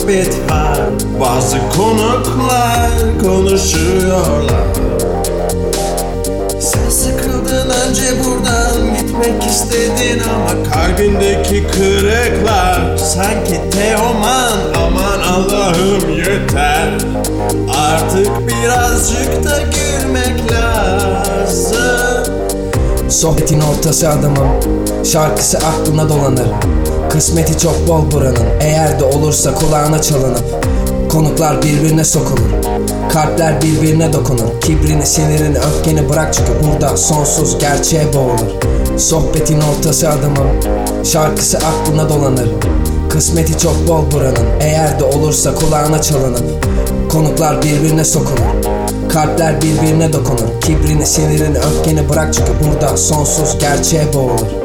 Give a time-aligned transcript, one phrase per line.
[0.00, 0.78] sohbet var.
[1.20, 2.90] Bazı konuklar
[3.22, 4.66] konuşuyorlar.
[6.60, 16.98] Sen sıkıldın önce buradan gitmek istedin Ama kalbindeki kırıklar Sanki Teoman aman Allah'ım yeter.
[17.76, 22.34] Artık birazcık da gülmek lazım.
[23.08, 24.48] Sohbetin ortası adamım
[25.04, 26.48] Şarkısı aklına dolanır.
[27.10, 28.46] Kısmeti çok bol buranın.
[28.60, 30.70] Eğer de olursa kulağına çalınıp
[31.10, 32.50] Konuklar birbirine sokulur.
[33.12, 34.60] Kalpler birbirine dokunur.
[34.60, 38.98] Kibrini, sinirini, öfkeni bırak çünkü burada sonsuz gerçeğe boğulur.
[38.98, 40.48] Sohbetin ortası adamım
[41.04, 42.48] Şarkısı aklına dolanır.
[43.08, 44.60] Kısmeti çok bol buranın.
[44.60, 46.66] Eğer de olursa kulağına çalınıp
[47.12, 48.38] Konuklar birbirine sokulur.
[49.08, 50.60] Kalpler birbirine dokunur.
[50.60, 54.59] Kibrini, sinirini, öfkeni bırak çünkü burada sonsuz gerçeğe boğulur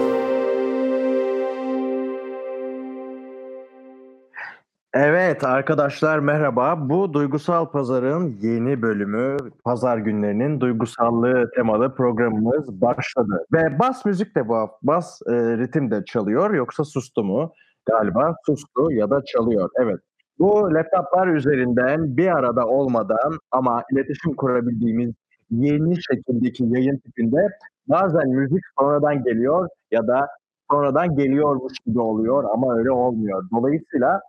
[5.47, 6.89] arkadaşlar merhaba.
[6.89, 13.45] Bu Duygusal Pazar'ın yeni bölümü, pazar günlerinin duygusallığı temalı programımız başladı.
[13.53, 17.53] Ve bas müzik de bu bas e, ritim de çalıyor yoksa sustu mu?
[17.85, 19.69] Galiba sustu ya da çalıyor.
[19.79, 19.99] Evet.
[20.39, 25.13] Bu laptoplar üzerinden bir arada olmadan ama iletişim kurabildiğimiz
[25.51, 27.49] yeni şekildeki yayın tipinde
[27.87, 30.27] bazen müzik sonradan geliyor ya da
[30.71, 33.43] sonradan geliyormuş gibi oluyor ama öyle olmuyor.
[33.51, 34.21] Dolayısıyla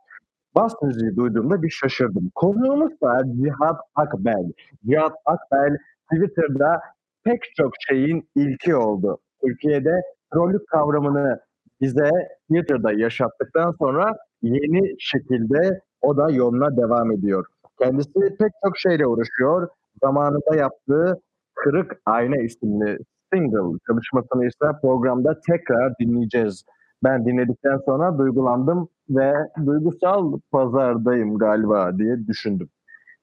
[0.57, 2.31] bas müziği duyduğumda bir şaşırdım.
[2.35, 4.53] Konuğumuz da Cihat Akbel.
[4.87, 5.77] Cihat Akbel
[6.13, 6.81] Twitter'da
[7.25, 9.19] pek çok şeyin ilki oldu.
[9.45, 11.41] Türkiye'de trollük kavramını
[11.81, 12.11] bize
[12.51, 17.47] Twitter'da yaşattıktan sonra yeni şekilde o da yoluna devam ediyor.
[17.79, 19.69] Kendisi pek çok şeyle uğraşıyor.
[20.03, 21.21] Zamanında yaptığı
[21.55, 22.99] Kırık Ayna isimli
[23.33, 26.65] single çalışmasını ise programda tekrar dinleyeceğiz.
[27.05, 29.33] Ben dinledikten sonra duygulandım ve
[29.67, 32.69] duygusal pazardayım galiba diye düşündüm.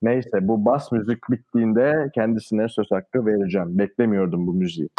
[0.01, 3.77] Neyse bu bas müzik bittiğinde kendisine söz hakkı vereceğim.
[3.77, 4.89] Beklemiyordum bu müziği.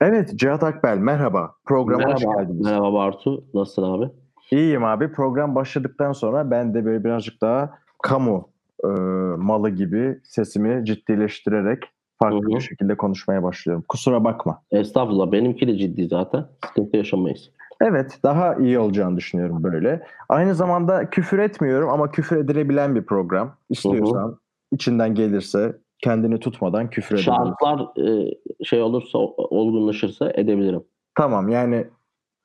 [0.00, 1.54] Evet Cihat Akbel merhaba.
[1.64, 3.44] Programa Merhaba, merhaba Bartu.
[3.54, 4.10] Nasılsın abi?
[4.50, 5.12] İyiyim abi.
[5.12, 8.48] Program başladıktan sonra ben de böyle birazcık daha kamu
[8.84, 8.88] e,
[9.36, 11.82] malı gibi sesimi ciddileştirerek
[12.18, 12.56] farklı Hı hı.
[12.56, 13.84] bir şekilde konuşmaya başlıyorum.
[13.88, 14.62] Kusura bakma.
[14.70, 15.32] Estağfurullah.
[15.32, 16.44] Benimki de ciddi zaten.
[16.66, 17.50] Sıkıntı yaşamayız.
[17.80, 20.06] Evet, daha iyi olacağını düşünüyorum böyle.
[20.28, 23.56] Aynı zamanda küfür etmiyorum ama küfür edilebilen bir program.
[23.70, 24.38] İstiyorsan,
[24.72, 27.32] içinden gelirse kendini tutmadan küfür edebilirsin.
[27.32, 28.30] Şartlar e,
[28.64, 30.82] şey olursa, olgunlaşırsa edebilirim.
[31.14, 31.86] Tamam, yani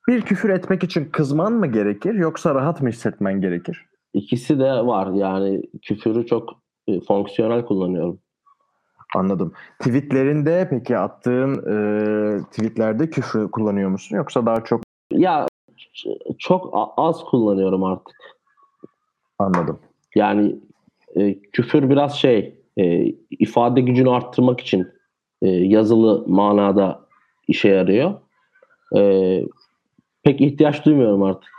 [0.08, 3.86] bir küfür etmek için kızman mı gerekir yoksa rahat mı hissetmen gerekir?
[4.14, 5.12] İkisi de var.
[5.14, 6.50] Yani küfürü çok
[6.88, 8.18] e, fonksiyonel kullanıyorum.
[9.16, 9.52] Anladım.
[9.78, 15.46] Tweetlerinde peki attığın e, tweetlerde küfür kullanıyor musun yoksa daha çok Ya
[16.38, 18.16] çok az kullanıyorum artık.
[19.38, 19.78] anladım.
[20.14, 20.56] Yani
[21.16, 24.88] e, küfür biraz şey e, ifade gücünü arttırmak için
[25.42, 27.00] e, yazılı manada
[27.48, 28.14] işe yarıyor.
[28.96, 29.42] E,
[30.22, 31.50] pek ihtiyaç duymuyorum artık.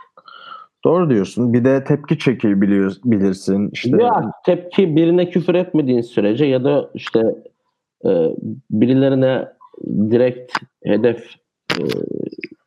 [0.84, 1.52] Doğru diyorsun.
[1.52, 3.70] Bir de tepki çekebiliyor bilirsin.
[3.72, 7.20] İşte Ya tepki birine küfür etmediğin sürece ya da işte
[8.04, 8.10] e,
[8.70, 9.48] birilerine
[9.86, 10.52] direkt
[10.84, 11.34] hedef
[11.78, 11.82] e,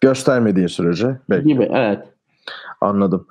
[0.01, 1.47] göstermediği sürece belki.
[1.47, 1.99] gibi evet.
[2.81, 3.27] Anladım.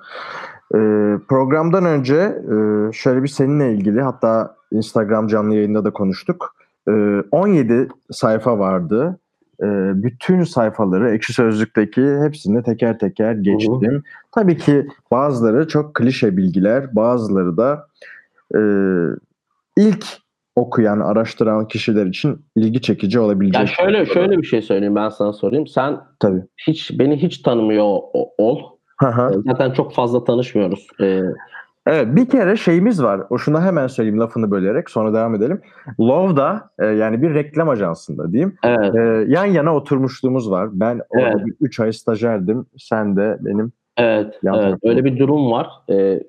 [0.74, 2.56] Ee, programdan önce e,
[2.92, 6.54] şöyle bir seninle ilgili hatta Instagram canlı yayında da konuştuk.
[6.88, 9.18] Ee, 17 sayfa vardı.
[9.62, 14.02] Ee, bütün sayfaları Ekşi Sözlük'teki hepsini teker teker geçtim.
[14.32, 17.86] Tabii ki bazıları çok klişe bilgiler, bazıları da
[18.54, 18.60] e,
[19.76, 20.06] ilk
[20.60, 23.60] okuyan, araştıran kişiler için ilgi çekici olabilecek.
[23.60, 25.66] Ya şöyle şöyle bir şey söyleyeyim ben sana sorayım.
[25.66, 26.42] Sen Tabii.
[26.66, 27.84] hiç beni hiç tanımıyor
[28.38, 28.58] ol.
[29.02, 29.42] Hı.
[29.46, 30.86] Zaten çok fazla tanışmıyoruz.
[31.00, 31.20] E,
[31.86, 33.20] Evet bir kere şeyimiz var.
[33.30, 35.60] O şuna hemen söyleyeyim lafını bölerek sonra devam edelim.
[36.00, 38.56] Love'da e, yani bir reklam ajansında diyeyim.
[38.64, 38.94] evet.
[38.94, 40.68] e, yan yana oturmuşluğumuz var.
[40.72, 41.46] Ben orada Evet.
[41.46, 42.66] bir 3 ay stajyerdim.
[42.78, 43.72] Sen de benim.
[44.00, 44.78] Evet, Yan evet.
[44.84, 45.70] Öyle bir durum var.
[45.90, 46.20] E,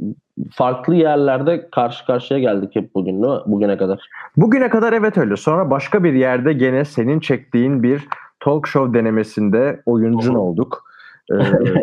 [0.51, 3.99] farklı yerlerde karşı karşıya geldik hep bugün, bugüne kadar.
[4.37, 5.35] Bugüne kadar evet öyle.
[5.37, 8.07] Sonra başka bir yerde gene senin çektiğin bir
[8.39, 10.83] talk show denemesinde oyuncun olduk.
[11.31, 11.35] E,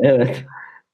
[0.02, 0.44] evet.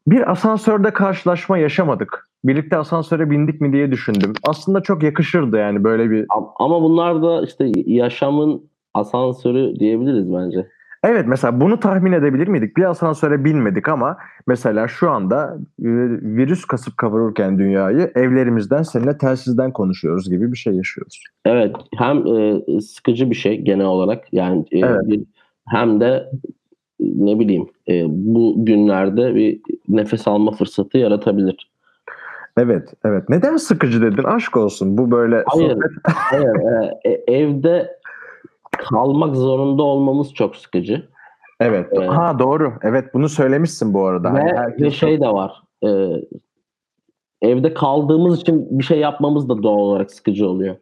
[0.07, 2.29] bir asansörde karşılaşma yaşamadık.
[2.45, 4.33] Birlikte asansöre bindik mi diye düşündüm.
[4.49, 8.63] Aslında çok yakışırdı yani böyle bir Am- Ama bunlar da işte yaşamın
[8.95, 10.67] asansörü diyebiliriz bence.
[11.05, 12.77] Evet mesela bunu tahmin edebilir miydik?
[12.77, 14.17] Bir asansöre binmedik ama
[14.47, 15.89] mesela şu anda e,
[16.23, 21.25] virüs kasıp kavururken dünyayı evlerimizden seninle telsizden konuşuyoruz gibi bir şey yaşıyoruz.
[21.45, 25.03] Evet, hem e, sıkıcı bir şey genel olarak yani e, Evet.
[25.07, 25.21] bir,
[25.69, 26.31] hem de
[27.01, 31.71] ne bileyim e, bu günlerde bir nefes alma fırsatı yaratabilir.
[32.57, 33.29] Evet, evet.
[33.29, 34.23] Neden sıkıcı dedin?
[34.23, 34.99] Aşk olsun.
[34.99, 36.47] Bu böyle Hayır, hayır
[37.05, 37.97] e, e, evde
[38.91, 41.09] kalmak zorunda olmamız çok sıkıcı.
[41.61, 41.89] Evet.
[41.93, 42.09] Evet.
[42.11, 42.73] Ha doğru.
[42.83, 44.33] Evet bunu söylemişsin bu arada.
[44.33, 45.63] Hani Ve, herkes ve şey de var.
[45.85, 45.89] e,
[47.43, 50.77] evde kaldığımız için bir şey yapmamız da doğal olarak sıkıcı oluyor.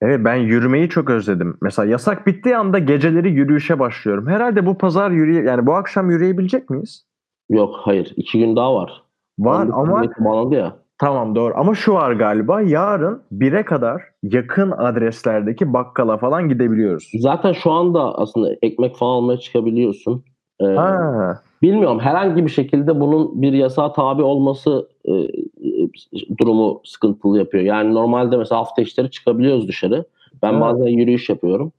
[0.00, 1.56] Evet ben yürümeyi çok özledim.
[1.62, 4.26] Mesela yasak bittiği anda geceleri yürüyüşe başlıyorum.
[4.26, 7.06] Herhalde bu pazar yürüye yani bu akşam yürüyebilecek miyiz?
[7.50, 8.12] Yok hayır.
[8.16, 9.02] iki gün daha var.
[9.38, 10.76] Var Ondan ama bağlandı ya.
[10.98, 11.54] Tamam doğru.
[11.56, 17.10] Ama şu var galiba yarın 1'e kadar yakın adreslerdeki bakkala falan gidebiliyoruz.
[17.14, 20.24] Zaten şu anda aslında ekmek falan almaya çıkabiliyorsun.
[20.60, 25.28] Ee, Ha, bilmiyorum herhangi bir şekilde bunun bir yasağa tabi olması e, e,
[26.40, 27.64] durumu sıkıntılı yapıyor.
[27.64, 30.04] Yani normalde mesela hafta içleri çıkabiliyoruz dışarı.
[30.42, 30.62] Ben Evet.
[30.62, 31.72] bazen yürüyüş yapıyorum.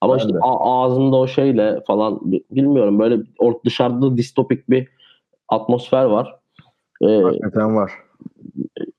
[0.00, 0.38] Ama Ben işte de.
[0.42, 3.18] ağzımda o şeyle falan bi- bilmiyorum böyle
[3.64, 4.88] dışarıda distopik bir
[5.48, 6.36] atmosfer var.
[7.02, 7.92] Ee, hakikaten var.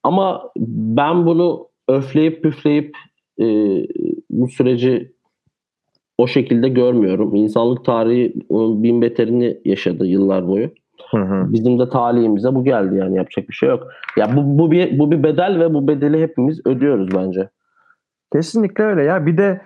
[0.02, 2.96] Ama ben bunu öfleyip püfleyip
[3.40, 3.46] e,
[4.30, 5.12] bu süreci
[6.18, 7.34] o şekilde görmüyorum.
[7.34, 10.70] İnsanlık tarihi onun bin beterini yaşadı yıllar boyu.
[11.10, 11.52] Hı hı.
[11.52, 13.86] Bizim de talihimize bu geldi yani yapacak bir şey yok.
[14.16, 17.48] Ya bu, bu bir bu bir bedel ve bu bedeli hepimiz ödüyoruz bence.
[18.32, 19.26] Kesinlikle öyle ya.
[19.26, 19.60] Bir de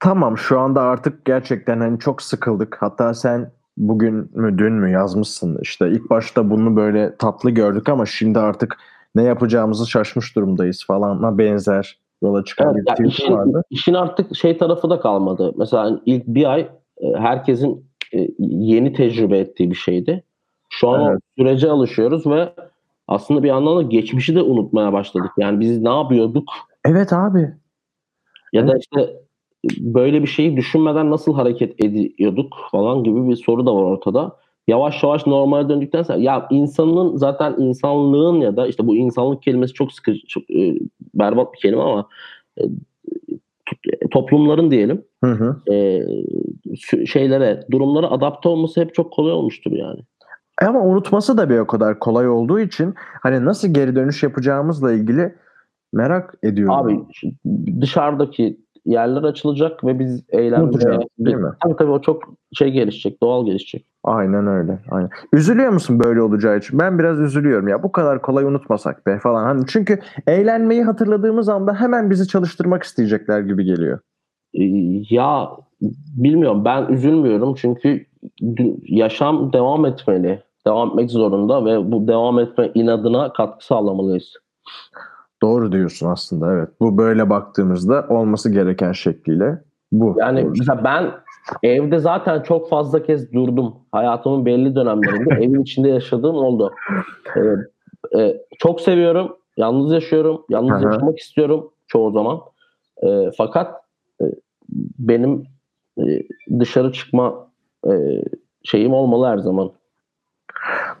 [0.00, 2.76] tamam şu anda artık gerçekten hani çok sıkıldık.
[2.80, 8.06] Hatta sen bugün mü dün mü yazmışsın işte ilk başta bunu böyle tatlı gördük ama
[8.06, 8.76] şimdi artık
[9.14, 13.62] ne yapacağımızı şaşmış durumdayız falanla benzer yola çıkan Evet, bir ya tweet işin, vardı.
[13.70, 15.52] işin artık şey tarafı da kalmadı.
[15.56, 16.60] Mesela ilk bir ay
[17.00, 17.84] e, herkesin
[18.14, 20.24] e, yeni tecrübe ettiği bir şeydi.
[20.70, 21.20] Şu an Evet.
[21.38, 22.52] sürece alışıyoruz ve
[23.08, 25.30] aslında bir yandan da geçmişi de unutmaya başladık.
[25.38, 26.44] Yani biz ne yapıyorduk
[26.84, 27.54] Evet abi.
[28.52, 29.16] ya da işte
[29.78, 34.36] böyle bir şeyi düşünmeden nasıl hareket ediyorduk falan gibi bir soru da var ortada.
[34.70, 39.72] Yavaş yavaş normale döndükten sonra ya insanın zaten insanlığın ya da işte bu insanlık kelimesi
[39.72, 40.74] çok sıkıcı, çok e,
[41.14, 42.08] berbat bir kelime ama
[42.58, 42.62] e,
[43.66, 45.72] t- toplumların diyelim Hı hı.
[45.74, 46.02] e,
[47.06, 50.00] şeylere, durumlara adapte olması hep çok kolay olmuştur yani.
[50.62, 55.34] Ama unutması da bir o kadar kolay olduğu için hani nasıl geri dönüş yapacağımızla ilgili
[55.92, 56.74] merak ediyorum.
[56.74, 57.00] Abi
[57.80, 61.50] dışarıdaki yerler açılacak ve biz eğlenmeye değil mi?
[61.64, 62.22] Tabii tabii o çok
[62.52, 63.86] şey gelişecek, doğal gelişecek.
[64.04, 64.78] Aynen öyle.
[64.90, 65.10] Aynen.
[65.32, 66.78] Üzülüyor musun böyle olacağı için?
[66.78, 67.82] Ben biraz üzülüyorum ya.
[67.82, 69.44] Bu kadar kolay unutmasak be falan.
[69.44, 73.98] Hani çünkü eğlenmeyi hatırladığımız anda hemen bizi çalıştırmak isteyecekler gibi geliyor.
[74.54, 74.64] Ee,
[75.10, 75.50] Ya
[76.16, 78.06] bilmiyorum ben üzülmüyorum çünkü
[78.88, 80.42] yaşam devam etmeli.
[80.66, 84.34] Devam etmek zorunda ve bu devam etme inadına katkı sağlamalıyız.
[85.42, 86.68] Doğru diyorsun aslında evet.
[86.80, 89.58] Bu böyle baktığımızda olması gereken şekliyle
[89.92, 90.16] bu.
[90.18, 90.52] Yani Doğru.
[90.58, 91.10] mesela ben
[91.62, 93.74] evde zaten çok fazla kez durdum.
[93.92, 96.74] Hayatımın belli dönemlerinde evin içinde yaşadığım oldu.
[97.36, 99.36] Ee, e, çok seviyorum.
[99.56, 100.44] Yalnız yaşıyorum.
[100.48, 100.86] Yalnız hı.
[100.86, 102.40] yaşamak istiyorum çoğu zaman.
[103.02, 103.74] Ee, fakat
[104.20, 104.24] e,
[104.98, 105.44] benim
[105.98, 106.22] e,
[106.60, 107.48] dışarı çıkma
[107.86, 107.92] e,
[108.62, 109.70] şeyim olmalı her zaman.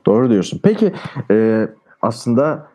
[0.06, 0.60] Doğru diyorsun.
[0.62, 0.92] Peki
[1.30, 1.68] e,
[2.02, 2.66] aslında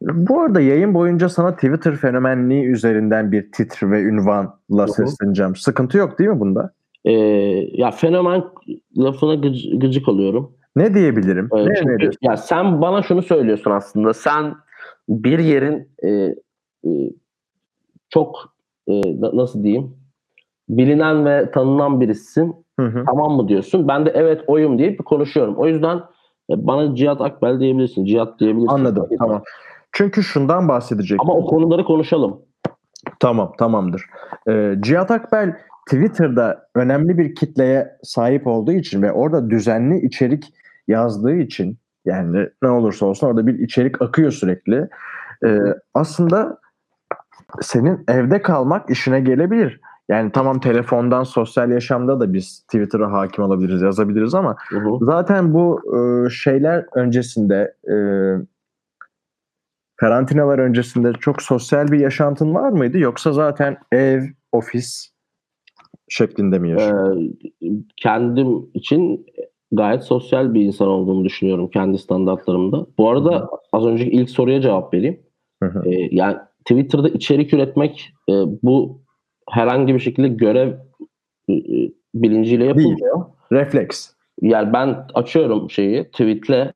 [0.00, 5.56] bu arada yayın boyunca sana Twitter fenomenliği üzerinden bir titr ve ünvanla sesleneceğim.
[5.56, 6.72] Sıkıntı yok değil mi bunda?
[7.04, 7.12] Ee,
[7.72, 8.42] ya fenomen
[8.96, 10.52] lafına gıc- gıcık oluyorum.
[10.76, 11.48] Ne diyebilirim?
[11.56, 14.14] Ee, ne çünkü ya sen bana şunu söylüyorsun aslında.
[14.14, 14.54] Sen
[15.08, 16.08] bir yerin e,
[16.84, 17.10] e,
[18.10, 18.54] çok
[18.86, 19.96] e, na- nasıl diyeyim
[20.68, 22.54] bilinen ve tanınan birisin.
[22.80, 23.04] Hı hı.
[23.06, 23.88] Tamam mı diyorsun?
[23.88, 25.54] Ben de evet oyum deyip konuşuyorum.
[25.56, 25.96] O yüzden
[26.50, 28.04] e, bana Cihat Akbel diyebilirsin.
[28.04, 28.74] Cihat diyebilirsin.
[28.74, 29.08] Anladım.
[29.18, 29.42] Tamam.
[29.94, 31.20] Çünkü şundan bahsedecek.
[31.20, 32.40] Ama o konuları konuşalım.
[33.20, 34.04] Tamam, tamamdır.
[34.48, 35.56] Ee, Cihat Akbel
[35.90, 40.54] Twitter'da önemli bir kitleye sahip olduğu için ve orada düzenli içerik
[40.88, 44.88] yazdığı için yani ne olursa olsun orada bir içerik akıyor sürekli.
[45.44, 45.58] Ee,
[45.94, 46.58] aslında
[47.60, 49.80] senin evde kalmak işine gelebilir.
[50.08, 54.78] Yani tamam telefondan sosyal yaşamda da biz Twitter'a hakim olabiliriz, yazabiliriz ama hı.
[55.00, 57.94] Zaten bu e, şeyler öncesinde e,
[59.96, 62.98] karantinalar öncesinde çok sosyal bir yaşantın var mıydı?
[62.98, 64.22] Yoksa zaten ev,
[64.52, 65.10] ofis
[66.08, 67.38] şeklinde mi yaşıyorsun?
[67.62, 69.26] Ee, kendim için
[69.72, 72.86] gayet sosyal bir insan olduğumu düşünüyorum kendi standartlarımda.
[72.98, 75.20] Bu arada az önceki ilk soruya cevap vereyim.
[75.62, 78.32] Ee, yani Twitter'da içerik üretmek e,
[78.62, 79.00] bu
[79.50, 80.72] herhangi bir şekilde görev
[81.48, 83.24] e, e, bilinciyle yapılmıyor.
[83.52, 84.10] Refleks.
[84.42, 86.72] Yani ben açıyorum şeyi tweetle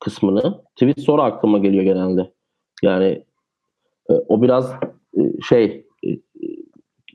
[0.00, 0.62] kısmını.
[0.76, 2.32] Tweet sonra aklıma geliyor genelde.
[2.82, 3.24] Yani
[4.10, 4.72] e, o biraz
[5.16, 6.18] e, şey e, e,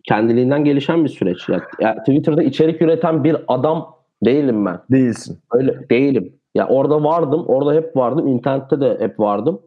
[0.04, 1.50] kendiliğinden gelişen bir süreç.
[1.50, 4.80] Yani, yani Twitter'da içerik üreten bir adam Değilim ben.
[4.92, 5.40] Değilsin.
[5.52, 6.34] Öyle değilim.
[6.56, 7.46] Ya orada vardım.
[7.48, 8.28] Orada hep vardım.
[8.28, 9.62] İnternette de hep vardım.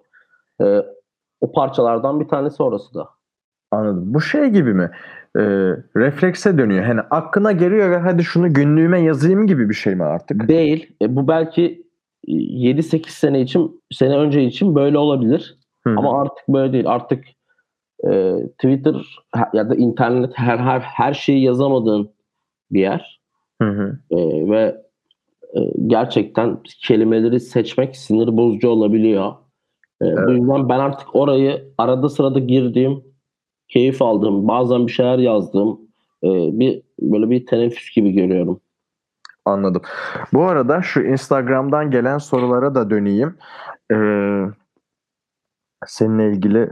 [0.63, 0.83] Ee,
[1.41, 3.09] o parçalardan bir tanesi orası da.
[3.71, 4.15] Anladım.
[4.15, 4.91] Bu şey gibi mi?
[5.37, 5.41] Ee,
[5.97, 6.85] reflekse dönüyor.
[6.85, 10.49] Hani aklına geliyor ve hadi şunu günlüğüme yazayım gibi bir şey mi artık?
[10.49, 10.93] Değil.
[11.03, 11.87] E, bu belki
[12.27, 15.59] 7-8 sene için sene önce için böyle olabilir.
[15.87, 15.95] Hı.
[15.97, 16.91] Ama artık böyle değil.
[16.91, 17.25] Artık
[18.11, 19.19] e, Twitter
[19.53, 22.11] ya da internet her her her şeyi yazamadığın
[22.71, 23.21] bir yer.
[23.63, 23.99] Hı hı.
[24.11, 24.83] E, ve
[25.57, 29.33] e, gerçekten kelimeleri seçmek sinir bozucu olabiliyor.
[30.03, 33.05] E, Bu yüzden ben artık orayı arada sırada girdiğim,
[33.69, 35.81] keyif aldığım, bazen bir şeyler yazdığım
[36.25, 38.61] e, bir böyle bir teneffüs gibi görüyorum.
[39.45, 39.83] Anladım.
[40.33, 43.37] Bu arada şu Instagram'dan gelen sorulara da döneyim.
[43.93, 44.45] Ee,
[45.87, 46.71] seninle ilgili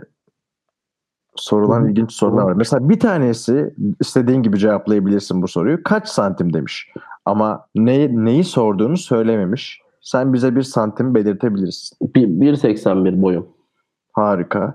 [1.36, 2.52] sorulan Hı ilginç sorular var.
[2.52, 5.82] Mesela bir tanesi istediğin gibi cevaplayabilirsin bu soruyu.
[5.82, 6.92] Kaç santim demiş.
[7.24, 9.80] Ama ne, neyi sorduğunu söylememiş.
[10.00, 11.98] Sen bize bir santim belirtebilirsin.
[12.14, 13.48] Bir- 1.81 boyum.
[14.12, 14.74] Harika.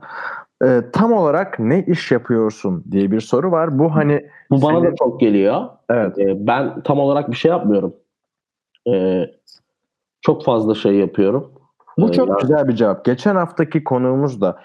[0.66, 3.80] Ee, tam olarak ne iş yapıyorsun diye bir soru var.
[3.80, 5.62] Bu hani Bu bana Senin- da çok geliyor.
[5.90, 7.94] evet E, ben tam olarak bir şey yapmıyorum.
[8.94, 9.25] E,
[10.22, 11.52] çok fazla şey yapıyorum.
[11.98, 13.06] Bu Ee, çok yani- güzel bir cevap.
[13.06, 14.58] Geçen haftaki konuğumuz da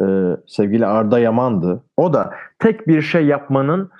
[0.00, 0.04] e,
[0.46, 1.82] sevgili Arda Yaman'dı.
[1.96, 3.90] O da tek bir şey yapmanın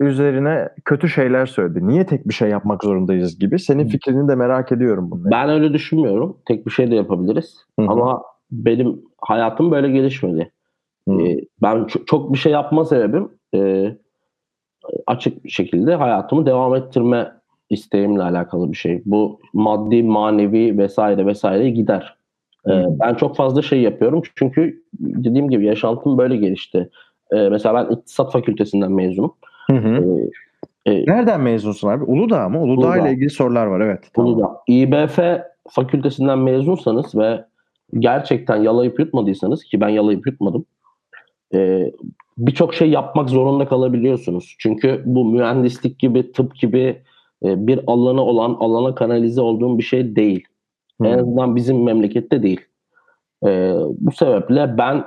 [0.00, 1.88] üzerine kötü şeyler söyledi.
[1.88, 3.58] Niye tek bir şey yapmak zorundayız gibi.
[3.58, 5.30] Senin fikrini de merak ediyorum bununla.
[5.30, 6.36] Ben öyle düşünmüyorum.
[6.46, 7.56] Tek bir şey de yapabiliriz.
[7.80, 7.90] Hı hı.
[7.90, 10.52] Ama benim hayatım böyle gelişmedi.
[11.08, 11.20] Hı.
[11.20, 13.92] Ee, ben çok, çok bir şey yapma sebebim e,
[15.06, 17.32] açık bir şekilde hayatımı devam ettirme
[17.70, 19.02] isteğimle alakalı bir şey.
[19.04, 22.16] Bu maddi, manevi vesaire vesaire gider.
[22.68, 26.90] Ee, ben çok fazla şey yapıyorum çünkü dediğim gibi yaşantım böyle gelişti.
[27.32, 29.34] Ee, mesela ben iktisat fakültesinden mezunum.
[29.70, 30.28] Hı hı.
[30.86, 32.04] Ee, e, Nereden mezunsun abi?
[32.04, 32.62] Uludağ mı?
[32.62, 32.98] Uludağ, Uludağ.
[32.98, 34.10] ile ilgili sorular var evet.
[34.14, 34.40] Tamam.
[34.40, 35.18] da İBF
[35.68, 37.44] fakültesinden mezunsanız ve
[37.98, 40.64] gerçekten yalayıp yutmadıysanız ki ben yalayıp yutmadım
[41.54, 41.90] e,
[42.38, 44.56] birçok şey yapmak zorunda kalabiliyorsunuz.
[44.58, 47.02] Çünkü bu mühendislik gibi, tıp gibi
[47.44, 50.44] e, bir alanı olan, alana kanalize olduğum bir şey değil.
[51.04, 51.08] Hı.
[51.08, 52.60] En azından bizim memlekette değil.
[53.46, 55.04] E, bu sebeple ben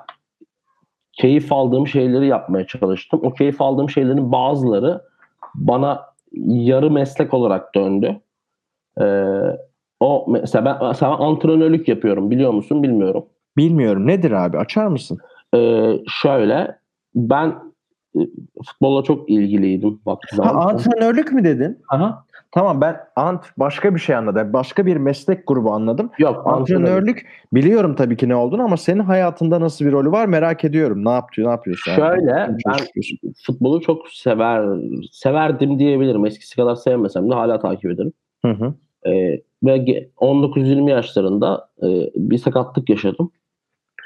[1.14, 3.20] keyif aldığım şeyleri yapmaya çalıştım.
[3.24, 5.02] O keyif aldığım şeylerin bazıları
[5.56, 6.02] bana
[6.46, 8.22] yarı meslek olarak döndü.
[9.02, 9.06] E,
[10.00, 13.26] o mesela ben, mesela ben antrenörlük yapıyorum biliyor musun bilmiyorum.
[13.58, 14.08] Bilmiyorum.
[14.08, 14.58] Nedir abi?
[14.58, 15.18] Açar mısın?
[15.56, 16.78] Ee, şöyle
[17.16, 17.56] ben
[18.16, 18.20] e,
[18.66, 21.80] futbolla çok ilgiliydim vakti Ha, antrenörlük mü dedin?
[21.90, 22.25] Aha.
[22.56, 24.54] Tamam ben ant başka bir şey anladım.
[24.54, 26.12] Başka bir meslek grubu anladım.
[26.20, 26.62] Yok antrenörlük.
[26.62, 31.06] Antrenörlük biliyorum tabii ki ne olduğunu ama senin hayatında nasıl bir rolü var merak ediyorum.
[31.06, 31.92] Ne yapıyor, ne yapıyorsun?
[31.92, 33.08] Şöyle Kim ben
[33.46, 34.68] futbolu çok sever
[35.12, 36.26] severdim diyebilirim.
[36.26, 38.14] Eskisi kadar sevmesem de hala takip ederim.
[38.46, 38.74] Hı hı.
[39.06, 43.32] Ee, ve ge- 19-20 yaşlarında e, bir sakatlık yaşadım.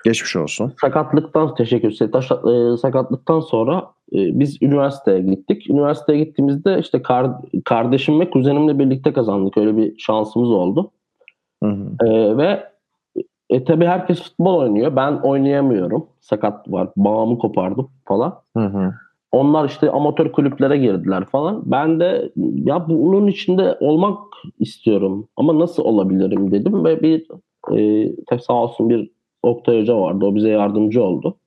[0.04, 0.74] Geçmiş olsun.
[0.82, 2.74] Sakatlıktan teşekkür ederim.
[2.74, 3.78] E, sakatlıktan sonra
[4.14, 5.70] e, biz üniversiteye gittik.
[5.70, 9.58] Üniversiteye gittiğimizde işte kar- kardeşim ve kuzenimle birlikte kazandık.
[9.58, 10.92] Öyle bir şansımız oldu.
[11.64, 12.08] Hı hı.
[12.08, 12.64] Ee, ve
[13.50, 14.96] e, tabii herkes futbol oynuyor.
[14.96, 16.08] Ben oynayamıyorum.
[16.20, 16.90] Sakat var.
[16.98, 18.36] Bağımı kopardım falan.
[18.58, 18.94] Hı hı.
[19.32, 21.62] Onlar işte amatör kulüplere girdiler falan.
[21.66, 24.20] Ben de ya bunun içinde olmak
[24.60, 25.28] istiyorum.
[25.38, 27.28] Ama nasıl olabilirim dedim ve bir
[27.78, 29.12] e, sağ olsun bir
[29.44, 30.26] Oktay Hoca vardı.
[30.26, 31.38] O bize yardımcı oldu.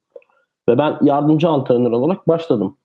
[0.69, 2.77] Ve ben yardımcı antrenör olarak başladım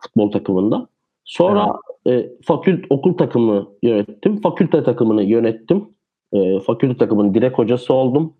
[0.00, 0.88] futbol takımında.
[1.24, 1.72] Sonra
[2.06, 4.40] e, fakült okul takımı yönettim.
[4.40, 5.88] Fakülte takımını yönettim.
[6.32, 8.32] E, fakülte takımının direkt hocası oldum.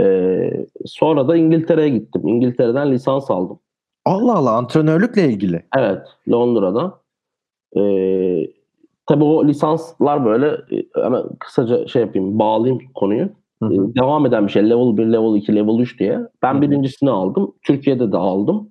[0.00, 2.28] E, sonra da İngiltere'ye gittim.
[2.28, 3.58] İngiltere'den lisans aldım.
[4.04, 5.62] Allah Allah antrenörlükle ilgili.
[5.78, 7.00] Evet, Londra'da.
[7.76, 8.46] Ee,
[9.06, 13.28] tabii o lisanslar böyle e, hemen kısaca şey yapayım, bağlayayım konuyu.
[13.62, 13.94] Hı hı.
[13.94, 14.70] Devam eden bir şey.
[14.70, 16.18] Level 1, Level 2, Level 3 diye.
[16.42, 17.54] Ben Hı birincisini aldım.
[17.66, 18.68] Türkiye'de de aldım.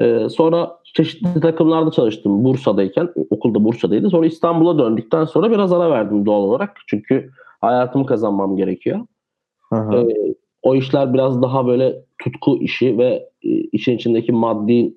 [0.00, 3.08] Ee, sonra çeşitli takımlarda çalıştım Bursa'dayken.
[3.30, 4.10] Okulda Bursa'daydı.
[4.10, 6.76] Sonra İstanbul'a döndükten sonra biraz ara verdim doğal olarak.
[6.86, 9.00] Çünkü hayatımı kazanmam gerekiyor.
[9.72, 10.06] Ee,
[10.62, 13.28] o işler biraz daha böyle tutku işi ve
[13.72, 14.94] işin içindeki maddi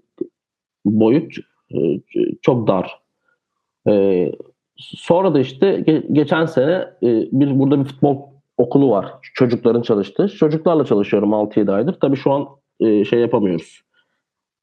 [0.86, 1.38] boyut
[1.76, 1.78] e,
[2.42, 3.00] çok dar.
[3.88, 4.32] Ee,
[4.78, 6.72] sonra da işte ge- geçen sene
[7.04, 8.18] e, bir burada bir futbol
[8.58, 9.14] okulu var.
[9.34, 10.28] Çocukların çalıştığı.
[10.28, 11.98] Çocuklarla çalışıyorum 6-7 aydır.
[12.02, 12.48] Tabii şu an
[12.80, 13.82] e, şey yapamıyoruz.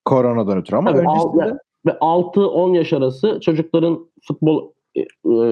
[0.05, 5.03] Koronadan ötürü ama Tabii, öncesinde al- ve 6-10 yaş arası çocukların futbol e,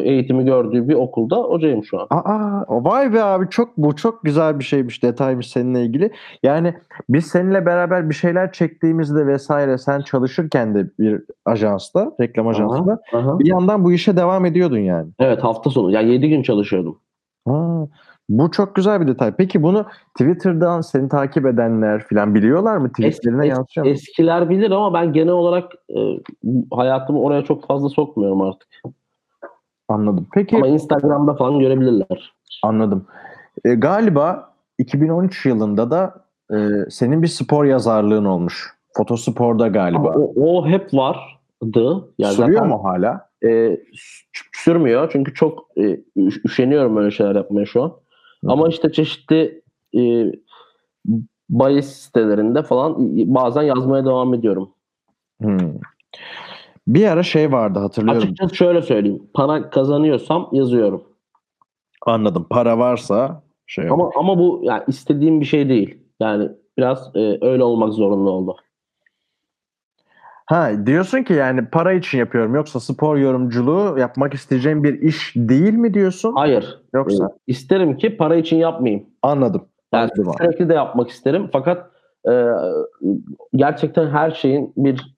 [0.03, 2.07] eğitimi gördüğü bir okulda hocayım şu an.
[2.11, 6.13] Aa, vay be abi çok bu çok güzel bir şeymiş detaymış seninle ilgili.
[6.43, 6.75] Yani
[7.09, 13.39] biz seninle beraber bir şeyler çektiğimizde vesaire sen çalışırken de bir ajansta, reklam ajansında Aha.
[13.39, 15.11] bir yandan bu işe devam ediyordun yani.
[15.19, 15.91] Evet hafta sonu.
[15.91, 16.99] Yani 7 gün çalışıyordum.
[17.49, 17.87] Ha,
[18.31, 19.33] bu çok güzel bir detay.
[19.37, 19.87] Peki bunu
[20.19, 22.89] Twitter'dan seni takip edenler falan biliyorlar mı?
[22.89, 23.93] Tweetlerine Es- yansıyor mu?
[23.93, 25.99] Eskiler bilir ama ben genel olarak e,
[26.73, 28.69] hayatımı oraya çok fazla sokmuyorum artık.
[29.89, 30.27] Anladım.
[30.35, 32.33] Peki Ama Instagram'da falan görebilirler.
[32.63, 33.07] anladım.
[33.65, 36.15] E, galiba 2013 yılında da
[36.53, 36.57] e,
[36.91, 38.75] senin bir spor yazarlığın olmuş.
[38.97, 40.09] Fotospor'da galiba.
[40.17, 42.09] O, o hep vardı.
[42.19, 43.29] Yani Sürüyor zaten, mu hala?
[43.45, 43.81] e,
[44.53, 45.83] sürmüyor çünkü çok e,
[46.17, 47.93] üş- üşeniyorum böyle şeyler yapmaya şu an.
[48.47, 49.63] Ama işte çeşitli
[49.97, 50.33] e,
[51.51, 52.95] bahis sitelerinde falan
[53.35, 54.71] bazen yazmaya devam ediyorum.
[55.41, 55.75] Hmm.
[56.89, 58.23] Bir ara şey vardı hatırlıyorum.
[58.23, 59.23] Açıkçası şöyle söyleyeyim.
[59.35, 61.05] Para kazanıyorsam yazıyorum.
[62.07, 62.47] Anladım.
[62.51, 63.89] Para varsa şey.
[63.91, 65.99] Ama ama bu yani istediğim bir şey değil.
[66.21, 68.57] Yani biraz e, öyle olmak zorunda oldu.
[70.51, 75.75] Ha diyorsun ki yani para için yapıyorum yoksa spor yorumculuğu yapmak isteyeceğim bir iş değil
[75.75, 76.33] mi diyorsun?
[76.35, 76.81] Hayır.
[76.95, 79.07] Yoksa E, isterim ki para için yapmayayım.
[79.23, 79.63] anladım.
[79.93, 81.49] Yani Anladım sürekli de yapmak isterim.
[81.53, 81.91] Fakat
[82.31, 82.47] e,
[83.55, 85.17] gerçekten her şeyin bir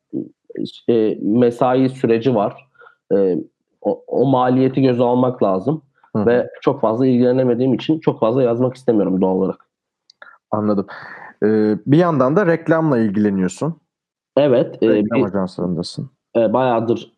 [0.89, 2.69] e, mesai süreci var.
[3.15, 3.37] E,
[3.83, 5.83] o, o maliyeti göze almak lazım.
[6.17, 6.27] Hı.
[6.27, 9.67] Ve çok fazla ilgilenemediğim için çok fazla yazmak istemiyorum doğal olarak.
[10.51, 10.87] Anladım.
[11.45, 13.82] Ee, bir yandan da reklamla ilgileniyorsun.
[14.37, 14.83] Evet.
[14.83, 16.11] e, Reklam bir- ajanslarındasın.
[16.37, 17.13] e, bayağıdır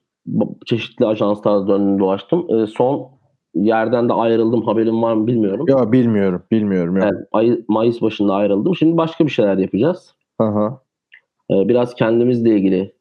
[0.66, 2.47] çeşitli ajanslarda döndüm dolaştım.
[2.54, 3.09] E, son
[3.54, 4.62] yerden de ayrıldım.
[4.62, 5.66] Haberim var mı bilmiyorum.
[5.68, 6.42] Yok bilmiyorum.
[6.50, 6.97] Bilmiyorum.
[6.97, 7.06] Yok.
[7.12, 8.76] Evet, Ay- Mayıs başında ayrıldım.
[8.76, 10.14] Şimdi başka bir şeyler yapacağız.
[10.40, 10.73] Hı hı.
[11.50, 12.94] E, biraz kendimizle ilgili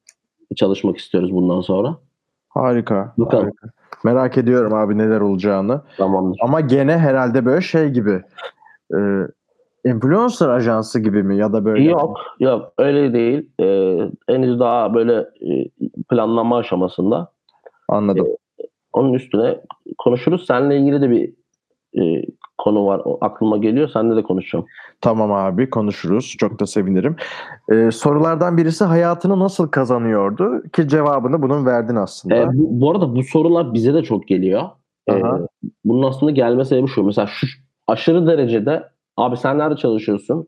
[0.56, 1.98] çalışmak istiyoruz bundan sonra.
[2.50, 3.14] Harika.
[3.18, 3.44] Bakalım.
[3.46, 3.68] harika.
[4.04, 5.82] Merak ediyorum abi neler olacağını.
[5.98, 6.40] Tamamdır.
[6.44, 8.22] Ama gene herhalde böyle şey gibi.
[8.96, 8.98] E,
[9.86, 11.84] influencer ajansı gibi mi ya da böyle?
[11.84, 13.50] Yok, yok öyle değil.
[13.62, 15.70] E, henüz daha böyle e,
[16.10, 17.32] planlama aşamasında.
[17.90, 18.28] Anladım.
[18.94, 19.60] Onun üstüne
[19.98, 20.46] konuşuruz.
[20.46, 21.34] Seninle ilgili de bir
[22.02, 22.26] e,
[22.58, 23.02] konu var.
[23.06, 23.90] O aklıma geliyor.
[23.94, 24.66] Seninle de konuşacağım.
[25.02, 26.36] Tamam abi konuşuruz.
[26.40, 27.16] Çok da sevinirim.
[27.72, 30.64] Ee, sorulardan birisi hayatını nasıl kazanıyordu?
[30.74, 32.36] Ki cevabını bunun verdin aslında.
[32.36, 34.64] E, bu, bu arada bu sorular bize de çok geliyor.
[35.08, 35.40] E, Aha.
[35.86, 37.04] bunun aslında gelme sebebi şu.
[37.04, 37.48] Mesela şu
[37.88, 38.84] aşırı derecede
[39.18, 40.48] abi sen nerede çalışıyorsun?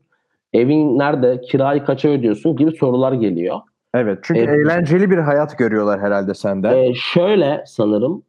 [0.52, 1.40] Evin nerede?
[1.40, 2.56] Kirayı kaça ödüyorsun?
[2.56, 3.56] gibi sorular geliyor.
[3.94, 4.50] Evet çünkü Evet.
[4.50, 6.76] eğlenceli bir hayat görüyorlar herhalde senden.
[6.76, 8.22] E, şöyle sanırım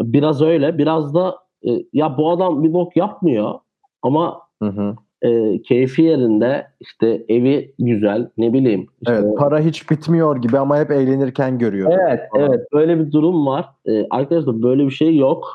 [0.00, 1.36] biraz öyle biraz da
[1.68, 3.54] e, ya bu adam bir bok yapmıyor
[4.02, 4.96] ama Hı hı.
[5.22, 8.86] e, keyfi yerinde işte evi güzel ne bileyim.
[9.00, 11.92] işte- Evet para hiç bitmiyor gibi ama hep eğlenirken görüyor.
[12.00, 12.50] evet, Falan.
[12.50, 13.68] evet böyle bir durum var.
[13.88, 15.46] E, arkadaşlar böyle bir şey yok.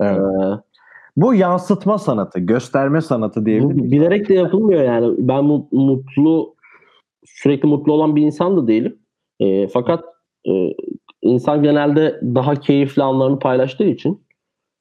[0.00, 0.18] Evet.
[0.18, 0.60] E,
[1.16, 3.92] Bu yansıtma sanatı, gösterme sanatı bu diyebilir miyiz?
[3.92, 5.14] bilerek de yapılmıyor yani.
[5.18, 6.54] Ben mu- mutlu
[7.24, 8.98] sürekli mutlu olan bir insan da değilim.
[9.40, 10.04] E, fakat
[10.48, 10.74] e,
[11.22, 14.20] insan genelde daha keyifli anlarını paylaştığı için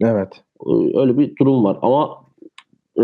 [0.01, 0.43] Evet.
[0.67, 1.77] e, öyle bir durum var.
[1.81, 2.17] Ama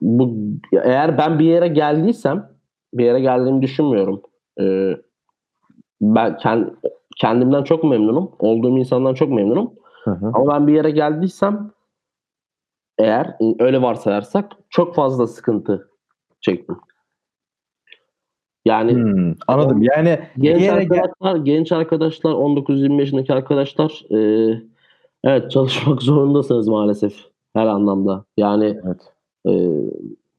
[0.00, 0.36] bu
[0.84, 2.52] eğer ben bir yere geldiysem
[2.94, 4.22] bir yere geldiğimi düşünmüyorum.
[4.60, 4.64] E,
[6.00, 6.74] ben kend-
[7.16, 8.30] kendimden çok memnunum.
[8.38, 9.70] Olduğum insandan çok memnunum.
[10.04, 10.30] Hı hı.
[10.34, 11.70] Ama ben bir yere geldiysem
[12.98, 15.88] eğer e, öyle varsayarsak çok fazla sıkıntı
[16.40, 16.76] çektim.
[18.64, 19.82] Yani Hmm, anladım.
[19.82, 24.18] Yani genç yere gel- arkadaşlar, genç arkadaşlar, 19-20 yaşındaki arkadaşlar e,
[25.24, 27.14] evet çalışmak zorundasınız maalesef
[27.54, 28.24] her anlamda.
[28.36, 29.12] Yani Evet.
[29.46, 29.52] e,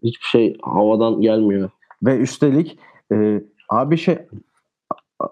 [0.04, 1.70] hiçbir şey havadan gelmiyor.
[2.04, 2.78] Ve üstelik
[3.14, 4.18] e, abi şey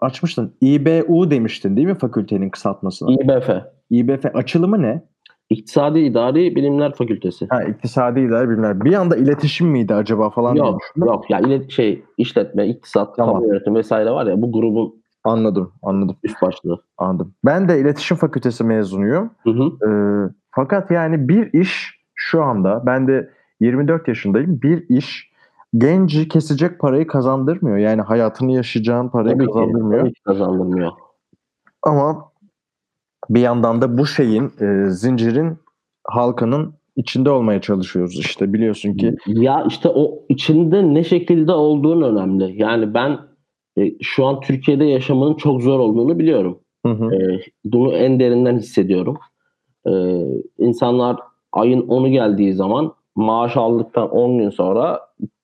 [0.02, 0.54] açmıştın.
[0.62, 3.12] İBU demiştin değil mi fakültenin kısaltmasına?
[3.12, 3.50] İBF,
[3.92, 5.04] İBF açılımı ne?
[5.50, 7.48] İktisadi İdari Bilimler Fakültesi.
[7.50, 8.84] Ha iktisadi idare bilimler.
[8.86, 11.08] Bir anda iletişim miydi acaba falan Yok, düşündüm.
[11.08, 11.30] yok.
[11.30, 13.36] Ya ile şey işletme, iktisat, Tamam.
[13.36, 16.82] kamu yönetimi vesaire var ya bu grubun Anladım, anladım, üst başlığı.
[16.98, 17.34] anladım.
[17.46, 19.30] Ben de iletişim fakültesi mezunuyum.
[19.44, 19.90] Hı hı.
[19.90, 24.62] Ee, fakat yani bir iş şu anda ben de 24 yaşındayım.
[24.62, 25.32] Bir iş
[25.78, 27.78] genci kesecek parayı kazandırmıyor.
[27.78, 30.02] Yani hayatını yaşayacağın parayı Tabii ki, kazandırmıyor.
[30.02, 30.92] tabii ki kazandırmıyor.
[31.84, 32.31] Ama
[33.30, 35.58] bir yandan da bu şeyin e, zincirin
[36.04, 39.16] halkanın içinde olmaya çalışıyoruz işte biliyorsun ki.
[39.28, 42.62] Ya işte o içinde ne şekilde olduğun önemli.
[42.62, 43.20] Yani ben
[43.78, 46.60] e, şu an Türkiye'de yaşamanın çok zor olduğunu biliyorum.
[46.86, 47.16] Hı hı.
[47.16, 49.18] E, bunu en derinden hissediyorum.
[49.88, 49.92] E,
[50.58, 51.18] insanlar
[51.52, 55.00] ayın 10'u geldiği zaman maaş aldıktan 10 gün sonra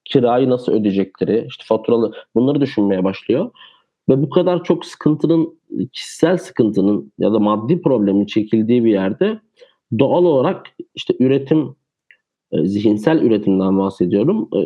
[0.06, 3.52] kirayı nasıl ödeyecekleri, işte faturalı bunları düşünmeye başlıyor.
[4.10, 5.57] ve bu kadar çok sıkıntının
[5.94, 9.40] kişisel sıkıntının ya da maddi problemin çekildiği bir yerde
[10.00, 11.76] doğal olarak işte üretim
[12.52, 14.60] e, zihinsel üretimden bahsediyorum e,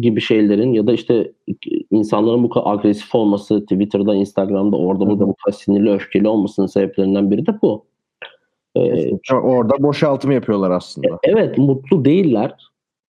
[0.00, 1.32] gibi şeylerin ya da işte
[1.90, 7.30] insanların bu kadar agresif olması Twitter'da, Instagram'da orada burada bu kadar sinirli öfkeli olmasının sebeplerinden
[7.30, 7.84] biri de bu.
[8.76, 11.08] Ee, Orada boşaltım yapıyorlar aslında.
[11.22, 12.54] Evet mutlu değiller.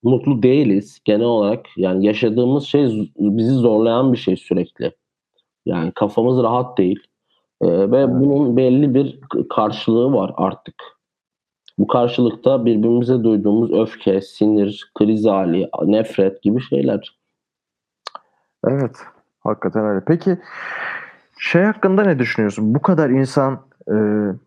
[0.03, 1.65] Mutlu değiliz genel olarak.
[1.77, 4.91] Yani yaşadığımız şey bizi zorlayan bir şey sürekli.
[5.65, 6.99] Yani kafamız rahat değil.
[7.61, 10.75] Ee, ve bunun belli bir karşılığı var artık.
[11.79, 17.17] Bu karşılıkta birbirimize duyduğumuz öfke, sinir, kriz hali, nefret gibi şeyler.
[18.67, 18.95] Evet,
[19.39, 20.03] hakikaten öyle.
[20.07, 20.37] Peki
[21.39, 22.75] şey hakkında ne düşünüyorsun?
[22.75, 23.59] Bu kadar insan
[23.91, 23.95] e,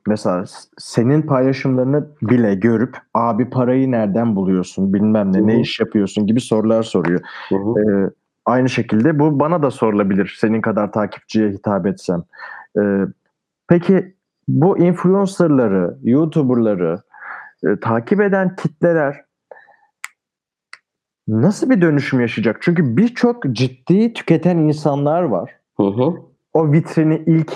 [0.06, 0.44] mesela
[0.78, 5.46] senin paylaşımlarını bile görüp abi parayı nereden buluyorsun bilmem ne Hı-hı.
[5.46, 7.20] ne iş yapıyorsun gibi sorular soruyor.
[7.52, 8.10] E,
[8.46, 12.22] aynı şekilde bu bana da sorulabilir senin kadar takipçiye hitap etsem.
[12.78, 12.82] E,
[13.68, 14.14] peki
[14.48, 17.02] bu influencerları, youtuberları
[17.66, 19.24] e, takip eden kitleler
[21.28, 22.56] nasıl bir dönüşüm yaşayacak?
[22.60, 25.50] Çünkü birçok ciddi tüketen insanlar var.
[25.76, 26.14] Hı hı.
[26.52, 27.52] O vitrini ilk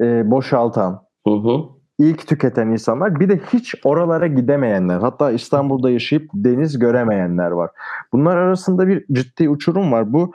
[0.00, 1.60] e, boşaltan, hı hı.
[1.98, 3.20] ilk tüketen insanlar.
[3.20, 4.98] Bir de hiç oralara gidemeyenler.
[4.98, 7.70] Hatta İstanbul'da yaşayıp deniz göremeyenler var.
[8.12, 10.12] Bunlar arasında bir ciddi uçurum var.
[10.12, 10.32] Bu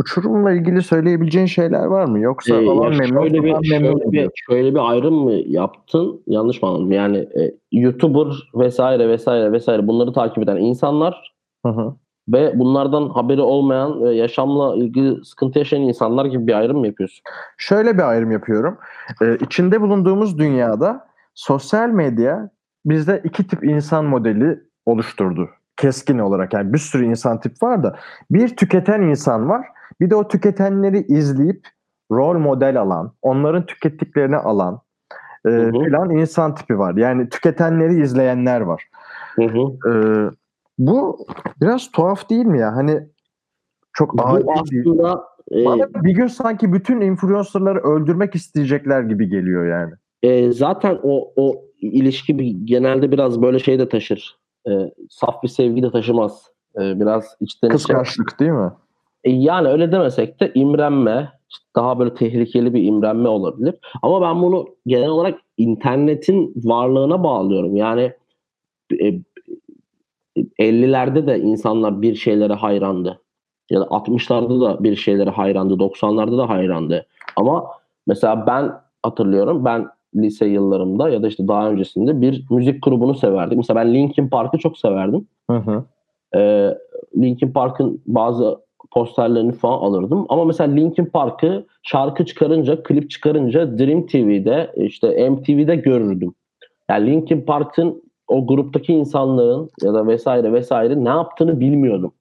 [0.00, 2.20] uçurumla ilgili söyleyebileceğin şeyler var mı?
[2.20, 6.22] Yoksa ee, alan memnun, şöyle bir, şöyle, bir, şöyle bir ayrım mı yaptın?
[6.26, 6.92] Yanlış mı anladım?
[6.92, 11.34] Yani e, YouTuber vesaire vesaire vesaire bunları takip eden insanlar
[11.66, 11.94] hı hı.
[12.28, 17.22] ve bunlardan haberi olmayan ve yaşamla ilgili sıkıntı yaşayan insanlar gibi bir ayrım mı yapıyorsun?
[17.56, 18.78] Şöyle bir ayrım yapıyorum.
[19.22, 22.50] Ee, içinde bulunduğumuz dünyada sosyal medya
[22.84, 27.96] bizde iki tip insan modeli oluşturdu keskin olarak yani bir sürü insan tip var da
[28.30, 29.66] bir tüketen insan var
[30.00, 31.68] bir de o tüketenleri izleyip
[32.10, 34.80] rol model alan, onların tükettiklerini alan
[35.46, 35.50] e,
[35.84, 36.94] filan insan tipi var.
[36.94, 38.84] Yani tüketenleri izleyenler var.
[39.36, 39.90] Hı hı.
[39.90, 39.92] E,
[40.78, 41.26] bu
[41.60, 42.76] biraz tuhaf değil mi ya?
[42.76, 43.08] Hani
[43.92, 49.92] çok bu aslında e, Bana bir gün sanki bütün influencerları öldürmek isteyecekler gibi geliyor yani.
[50.22, 54.38] E, zaten o o ilişki bir, genelde biraz böyle şey de taşır.
[54.68, 54.70] E,
[55.10, 56.42] saf bir sevgi de taşımaz.
[56.76, 58.70] E, biraz içten Kıskançlık değil mi?
[59.24, 61.32] E, yani öyle demesek de imrenme,
[61.76, 63.74] daha böyle tehlikeli bir imrenme olabilir.
[64.02, 67.76] Ama ben bunu genel olarak internetin varlığına bağlıyorum.
[67.76, 68.12] Yani
[69.00, 69.20] e,
[70.58, 73.20] 50'lerde de insanlar bir şeylere hayrandı.
[73.70, 75.74] Ya da 60'larda da bir şeylere hayrandı.
[75.74, 77.06] 90'larda da hayrandı.
[77.36, 77.66] Ama
[78.06, 79.64] mesela ben hatırlıyorum.
[79.64, 83.58] Ben lise yıllarımda ya da işte daha öncesinde bir müzik grubunu severdim.
[83.58, 85.28] Mesela ben Linkin Park'ı çok severdim.
[85.50, 85.84] Hı hı.
[86.36, 86.74] Ee,
[87.16, 88.58] Linkin Park'ın bazı
[88.90, 90.26] posterlerini falan alırdım.
[90.28, 96.34] Ama mesela Linkin Park'ı şarkı çıkarınca, klip çıkarınca Dream TV'de, işte MTV'de görürdüm.
[96.90, 102.12] Yani Linkin Park'ın o gruptaki insanların ya da vesaire vesaire ne yaptığını bilmiyordum.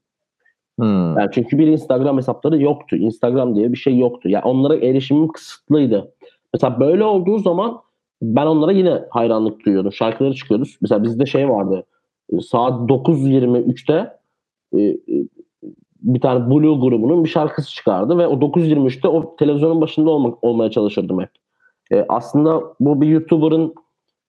[0.79, 1.17] Hmm.
[1.17, 2.95] Yani çünkü bir Instagram hesapları yoktu.
[2.95, 4.29] Instagram diye bir şey yoktu.
[4.29, 6.11] Yani onlara erişimim kısıtlıydı.
[6.53, 7.81] Mesela böyle olduğu zaman
[8.21, 9.93] ben onlara yine hayranlık duyuyordum.
[9.93, 10.77] Şarkıları çıkıyoruz.
[10.81, 11.83] Mesela bizde şey vardı.
[12.41, 14.18] Saat 9.23'te
[16.01, 20.71] bir tane Blue grubunun bir şarkısı çıkardı ve o 9.23'te o televizyonun başında olmak, olmaya
[20.71, 21.29] çalışırdım hep.
[21.91, 23.73] E, aslında bu bir YouTuber'ın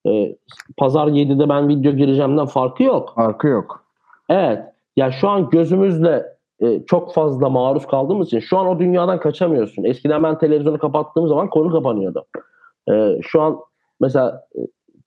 [0.07, 0.35] e,
[0.77, 3.13] pazar 7'de ben video gireceğimden farkı yok.
[3.15, 3.85] Farkı yok.
[4.29, 4.63] Evet.
[4.95, 6.25] Ya şu an gözümüzle
[6.59, 9.83] e, çok fazla maruz kaldığımız için şu an o dünyadan kaçamıyorsun.
[9.83, 12.25] Eskiden ben televizyonu kapattığım zaman konu kapanıyordu.
[12.91, 13.57] E, şu an
[13.99, 14.59] mesela e,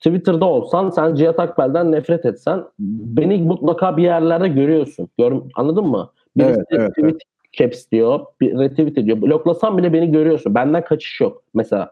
[0.05, 5.09] Twitter'da olsan sen Cihat Akbel'den nefret etsen beni mutlaka bir yerlerde görüyorsun.
[5.19, 6.11] Gör, anladın mı?
[6.37, 7.23] Birisi evet, evet, tweet evet.
[7.53, 9.23] caps diyor, bir retweet ediyor.
[9.23, 10.55] Bloklasan bile beni görüyorsun.
[10.55, 11.91] Benden kaçış yok mesela.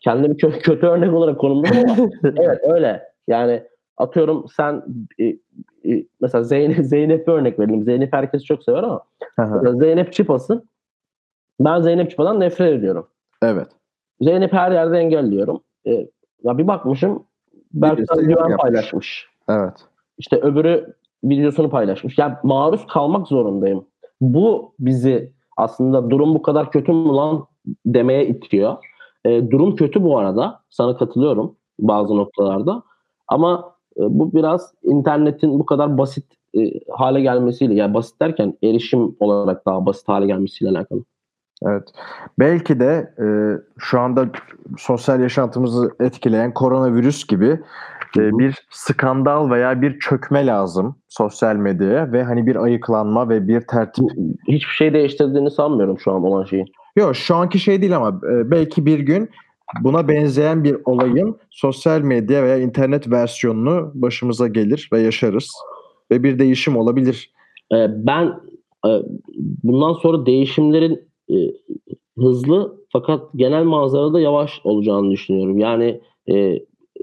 [0.00, 3.02] Kendimi kö- kötü örnek olarak konumladım ama evet öyle.
[3.28, 3.62] Yani
[3.96, 4.82] atıyorum sen
[5.18, 5.24] e,
[5.90, 7.84] e, mesela Zeynep, Zeynep'e örnek verelim.
[7.84, 9.00] Zeynep herkes çok sever ama
[9.72, 10.68] Zeynep Çipas'ın
[11.60, 13.06] ben Zeynep Çipa'dan nefret ediyorum.
[13.42, 13.68] Evet.
[14.20, 15.60] Zeynep her yerde engelliyorum.
[15.86, 16.08] E,
[16.44, 17.24] ya bir bakmışım
[17.74, 19.26] Berkay Güven paylaşmış.
[19.48, 19.74] Evet.
[20.18, 22.18] İşte öbürü videosunu paylaşmış.
[22.18, 23.84] Yani maruz kalmak zorundayım.
[24.20, 27.46] Bu bizi aslında durum bu kadar kötü mü lan
[27.86, 28.76] demeye itiyor.
[29.24, 30.60] E, durum kötü bu arada.
[30.70, 32.82] Sana katılıyorum bazı noktalarda.
[33.28, 36.24] Ama e, bu biraz internetin bu kadar basit
[36.58, 41.04] e, hale gelmesiyle yani basit derken erişim olarak daha basit hale gelmesiyle alakalı.
[41.66, 41.82] Evet.
[42.38, 43.26] Belki de e,
[43.78, 44.28] şu anda
[44.78, 47.60] sosyal yaşantımızı etkileyen koronavirüs gibi
[48.18, 53.60] e, bir skandal veya bir çökme lazım sosyal medyaya ve hani bir ayıklanma ve bir
[53.60, 54.04] tertip.
[54.48, 56.66] Hiçbir şey değiştirdiğini sanmıyorum şu an olan şeyin.
[56.96, 59.30] Yok şu anki şey değil ama e, belki bir gün
[59.80, 65.50] buna benzeyen bir olayın sosyal medya veya internet versiyonunu başımıza gelir ve yaşarız.
[66.10, 67.32] Ve bir değişim olabilir.
[67.72, 68.26] Ee, ben
[68.86, 68.90] e,
[69.62, 71.34] bundan sonra değişimlerin e,
[72.18, 75.58] hızlı fakat genel manzarada yavaş olacağını düşünüyorum.
[75.58, 76.58] Yani e,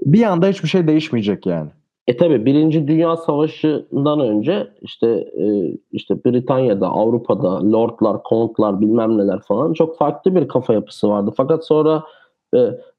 [0.06, 1.70] Bir anda hiçbir şey değişmeyecek yani.
[2.06, 5.08] E tabi Birinci Dünya Savaşı'ndan önce işte
[5.38, 11.32] e, işte Britanya'da, Avrupa'da lordlar, kontlar bilmem neler falan çok farklı bir kafa yapısı vardı.
[11.36, 12.02] Fakat sonra
[12.54, 12.58] e,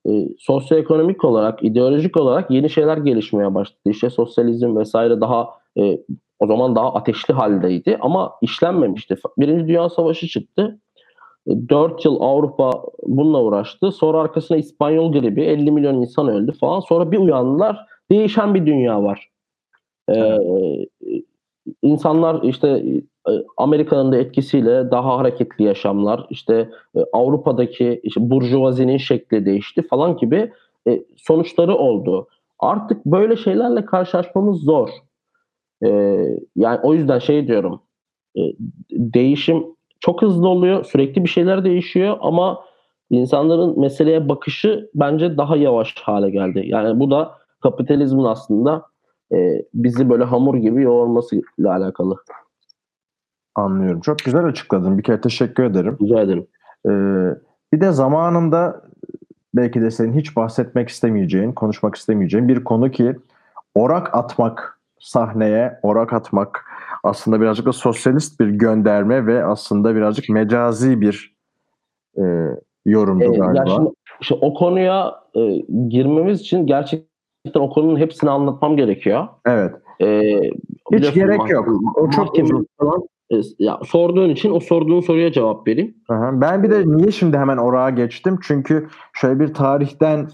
[0.10, 3.80] e, sosyoekonomik olarak, ideolojik olarak yeni şeyler gelişmeye başladı.
[3.86, 6.00] İşte sosyalizm vesaire daha e,
[6.40, 9.16] o zaman daha ateşli haldeydi ama işlenmemişti.
[9.38, 10.80] Birinci Dünya Savaşı çıktı.
[11.48, 12.72] 4 yıl Avrupa
[13.04, 13.92] bununla uğraştı.
[13.92, 16.80] Sonra arkasına İspanyol gribi 50 milyon insan öldü falan.
[16.80, 19.30] Sonra bir uyandılar değişen bir dünya var.
[20.10, 20.38] Ee,
[21.82, 22.68] insanlar işte
[23.30, 30.18] e, Amerika'nın da etkisiyle daha hareketli yaşamlar, işte e, Avrupa'daki işte burjuvazinin şekli değişti falan
[30.18, 30.52] gibi
[30.88, 32.28] e, sonuçları oldu.
[32.60, 34.90] Artık böyle şeylerle karşılaşmamız zor.
[36.56, 37.82] Yani o yüzden şey diyorum,
[38.92, 39.66] değişim
[40.04, 42.64] çok hızlı oluyor, sürekli bir şeyler değişiyor ama
[43.10, 46.62] insanların meseleye bakışı bence daha yavaş hale geldi.
[46.66, 48.86] Yani bu da kapitalizmin aslında
[49.34, 52.16] e, bizi böyle hamur gibi yoğurmasıyla alakalı.
[53.56, 54.02] Anlıyorum.
[54.02, 54.98] Çok güzel açıkladın.
[54.98, 55.98] Bir kere teşekkür ederim.
[56.02, 56.48] Rica ederim.
[56.86, 56.90] Ee,
[57.74, 58.82] bir de zamanında
[59.56, 63.16] belki de senin hiç bahsetmek istemeyeceğin, konuşmak istemeyeceğin bir konu ki
[63.76, 66.66] orak atmak sahneye, orak atmak
[67.04, 71.36] aslında birazcık da sosyalist bir gönderme ve aslında birazcık mecazi bir
[72.18, 72.24] e,
[72.86, 73.58] yorumdu galiba.
[73.58, 73.90] Ya şimdi,
[74.22, 79.28] işte o konuya e, girmemiz için gerçekten o konunun hepsini anlatmam gerekiyor.
[79.46, 79.76] Evet.
[80.02, 80.40] Ee,
[80.94, 81.68] Hiç gerek yok.
[81.96, 82.68] O çok uzun.
[82.80, 85.96] Falan, e, ya, sorduğun için o sorduğun soruya cevap vereyim.
[86.10, 86.42] Aha.
[86.42, 88.40] Ben bir de niye şimdi hemen orağa geçtim?
[88.44, 90.30] Çünkü şöyle bir tarihten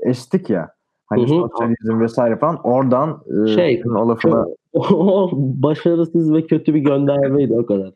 [0.00, 0.77] estik ya.
[1.08, 1.48] Hani Hı hı.
[1.48, 2.58] sosyalizm vesaire falan.
[2.64, 7.90] Oradan e, Şey, o lafına O başarısız ve kötü bir göndermeydi o kadar.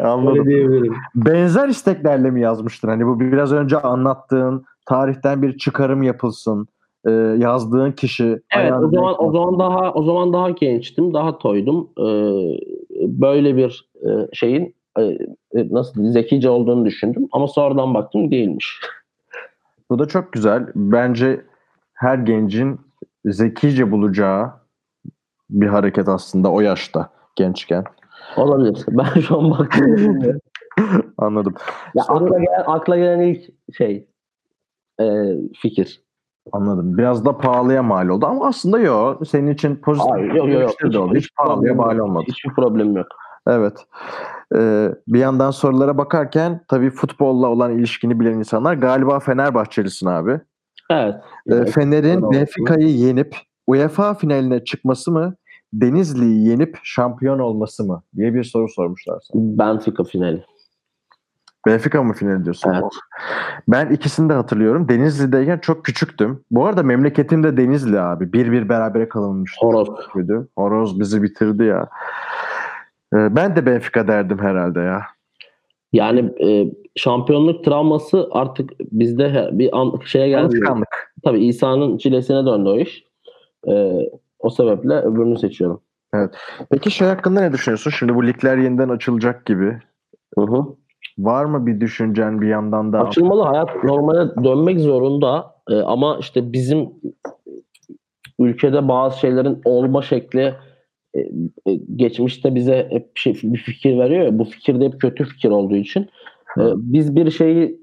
[0.04, 0.38] anladım.
[0.38, 0.94] Öyle diyebilirim.
[1.14, 2.88] Benzer isteklerle mi yazmıştır?
[2.88, 6.68] Hani bu biraz önce anlattığın tarihten bir çıkarım yapılsın.
[7.06, 11.88] e, yazdığın kişi Evet o zaman o zaman daha o zaman daha gençtim, daha toydum.
[11.98, 12.02] Ee,
[13.00, 15.18] böyle bir e, şeyin e, e,
[15.70, 18.80] nasıl zekice olduğunu düşündüm ama sonradan baktım değilmiş.
[19.90, 20.66] Bu da çok güzel.
[20.74, 21.40] Bence
[21.98, 22.80] her gencin
[23.24, 24.52] zekice bulacağı
[25.50, 27.84] bir hareket aslında o yaşta gençken.
[28.36, 28.84] Olabilir.
[28.88, 30.20] Ben şu an baktım.
[31.18, 31.54] Anladım.
[31.94, 34.08] ya Sonra- akla gelen, akla gelen ilk şey
[35.00, 35.04] e,
[35.60, 36.02] fikir.
[36.52, 36.98] Anladım.
[36.98, 39.28] Biraz da pahalıya mal oldu ama aslında yok.
[39.28, 40.92] Senin için pozitif Hayır, yok yok yok.
[40.92, 41.14] de oldu.
[41.16, 42.24] Hiç, pahalıya problem mal olmadı.
[42.28, 43.06] Hiçbir problemim yok.
[43.46, 43.86] Evet.
[44.56, 50.40] Ee, bir yandan sorulara bakarken tabii futbolla olan ilişkini bilen insanlar galiba Fenerbahçelisin abi.
[50.90, 51.14] Evet.
[51.50, 52.32] Ee, Fener'in doğru.
[52.32, 55.34] Benfica'yı yenip UEFA finaline çıkması mı?
[55.72, 58.02] Denizli'yi yenip şampiyon olması mı?
[58.16, 59.42] diye bir soru sormuşlar sana.
[59.42, 60.44] Benfica finali.
[61.66, 62.72] Benfica mı final diyorsun?
[62.72, 62.92] Evet.
[63.68, 64.88] Ben ikisini de hatırlıyorum.
[64.88, 66.44] Denizli'deyken çok küçüktüm.
[66.50, 68.32] Bu arada memleketim de Denizli abi.
[68.32, 69.66] Bir bir berabere kalınmıştı.
[69.66, 69.88] Horoz.
[70.56, 71.88] Horoz bizi bitirdi ya.
[73.14, 75.02] Ee, ben de Benfica derdim herhalde ya.
[75.92, 80.46] Yani e, şampiyonluk travması artık bizde bir an, şeye geldi.
[80.46, 81.12] Alışkanlık.
[81.24, 83.04] Tabii İsa'nın çilesine döndü o iş.
[83.68, 83.98] E,
[84.38, 85.80] o sebeple öbürünü seçiyorum.
[86.70, 87.90] Peki şey hakkında ne düşünüyorsun?
[87.90, 89.78] Şimdi bu ligler yeniden açılacak gibi.
[90.38, 90.64] Hı hı.
[91.18, 93.00] Var mı bir düşüncen bir yandan da?
[93.00, 96.90] Açılmalı hayat normale dönmek zorunda E, ama işte bizim
[98.38, 100.54] ülkede bazı şeylerin olma şekli
[101.14, 101.20] e,
[101.66, 105.50] e, geçmişte bize hep şey, bir fikir veriyor ya bu fikir de hep kötü fikir
[105.50, 106.08] olduğu için
[106.76, 107.80] biz bir şeyi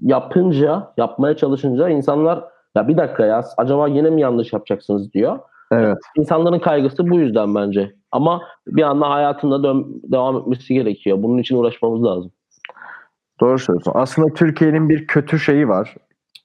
[0.00, 2.44] yapınca yapmaya çalışınca insanlar
[2.76, 5.38] ya bir dakika ya acaba yine mi yanlış yapacaksınız diyor.
[5.72, 5.98] Evet.
[6.16, 7.92] İnsanların kaygısı bu yüzden bence.
[8.12, 11.22] Ama bir anda hayatında dön- devam etmesi gerekiyor.
[11.22, 12.32] Bunun için uğraşmamız lazım.
[13.40, 13.92] Doğru söylüyorsun.
[13.94, 15.96] Aslında Türkiye'nin bir kötü şeyi var.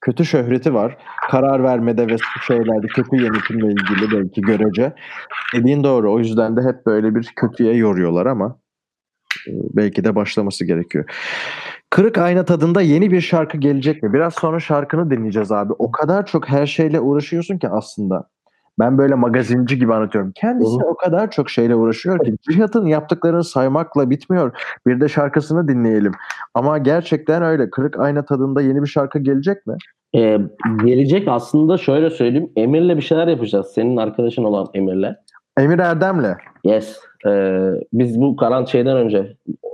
[0.02, 0.98] Kötü şöhreti var.
[1.30, 2.15] Karar vermede ve
[2.48, 4.94] şeylerde kötü yönetimle ilgili belki görece.
[5.56, 6.13] Dediğin doğru.
[6.13, 8.64] O yüzden de hep böyle bir kötüye yoruyorlar ama e,
[9.48, 11.06] belki de başlaması gerekiyor.
[11.89, 14.13] Kırık Ayna tadında yeni bir şarkı gelecek mi?
[14.13, 15.74] Biraz sonra şarkını dinleyeceğiz abi.
[15.80, 18.28] O kadar çok her şeyle uğraşıyorsun ki aslında.
[18.80, 20.32] Ben böyle magazinci gibi anlatıyorum.
[20.36, 24.58] Kendisi o kadar çok şeyle uğraşıyor ki Cihat'ın yaptıklarını saymakla bitmiyor.
[24.88, 26.12] Bir de şarkısını dinleyelim.
[26.54, 27.69] Ama gerçekten öyle.
[27.69, 29.76] Kırık Ayna tadında yeni bir şarkı gelecek mi?
[30.15, 30.39] Ee,
[30.86, 32.52] gelecek aslında şöyle söyleyeyim.
[32.56, 33.67] Emir'le bir şeyler yapacağız.
[33.76, 35.15] Senin arkadaşın olan Emir'le.
[35.58, 36.36] Emir Erdem'le.
[36.63, 37.00] Yes.
[37.28, 39.18] Ee, biz bu karan şeyden önce,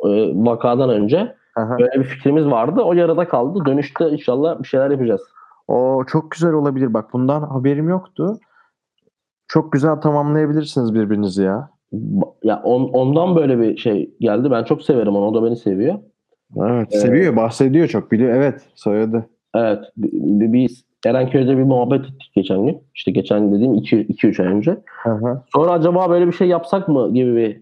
[0.05, 1.79] e, vakadan önce Aha.
[1.79, 2.81] Böyle bir fikrimiz vardı.
[2.81, 3.65] O yarıda kaldı.
[3.65, 5.21] Dönüşte inşallah bir şeyler yapacağız.
[5.67, 6.93] O çok güzel olabilir.
[6.93, 8.37] Bak bundan haberim yoktu.
[9.47, 11.69] Çok güzel tamamlayabilirsiniz birbirinizi ya.
[12.43, 14.51] Ya on- ondan böyle bir şey geldi.
[14.51, 15.25] Ben çok severim onu.
[15.27, 15.95] O da beni seviyor.
[16.57, 16.87] Evet.
[16.91, 17.01] Evet.
[17.01, 18.11] Seviyor, bahsediyor çok.
[18.11, 18.33] Biliyor.
[18.33, 19.25] Evet, söyledi.
[19.55, 19.79] Evet.
[19.97, 22.83] bi- Biz Erenköy'de bir muhabbet ettik geçen gün.
[22.95, 24.77] İşte geçen dediğim 2-3 ay önce.
[25.05, 25.43] Aha.
[25.53, 27.61] Sonra acaba böyle bir şey yapsak mı gibi bir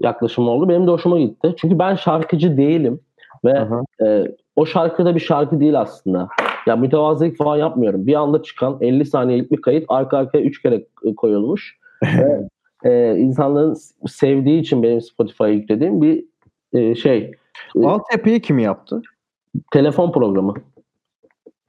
[0.00, 0.68] yaklaşım oldu.
[0.68, 1.54] Benim de hoşuma gitti.
[1.58, 3.00] Çünkü ben şarkıcı değilim.
[3.44, 3.82] Ve Aha.
[4.06, 4.24] e,
[4.56, 6.28] o şarkı da bir şarkı değil aslında.
[6.66, 8.06] Ya mütevazılık falan yapmıyorum.
[8.06, 11.78] Bir anda çıkan 50 saniyelik bir kayıt arka arkaya 3 kere e, koyulmuş.
[12.02, 12.48] Ve
[12.84, 16.24] e, insanların sevdiği için benim Spotify'a yüklediğim bir
[16.72, 17.32] e, şey.
[17.76, 19.02] E, Altyapıyı kim yaptı?
[19.70, 20.54] telefon programı.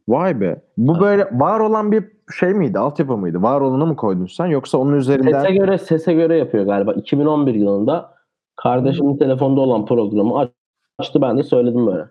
[0.07, 0.61] Vay be.
[0.77, 2.05] Bu böyle var olan bir
[2.39, 2.79] şey miydi?
[2.79, 3.41] Altyapı mıydı?
[3.41, 4.45] Var olanı mı koydun sen?
[4.45, 5.41] Yoksa onun üzerinden...
[5.41, 6.93] Sese göre sese göre yapıyor galiba.
[6.93, 8.13] 2011 yılında
[8.55, 10.51] kardeşimin telefonda olan programı aç-
[10.99, 12.05] açtı ben de söyledim böyle.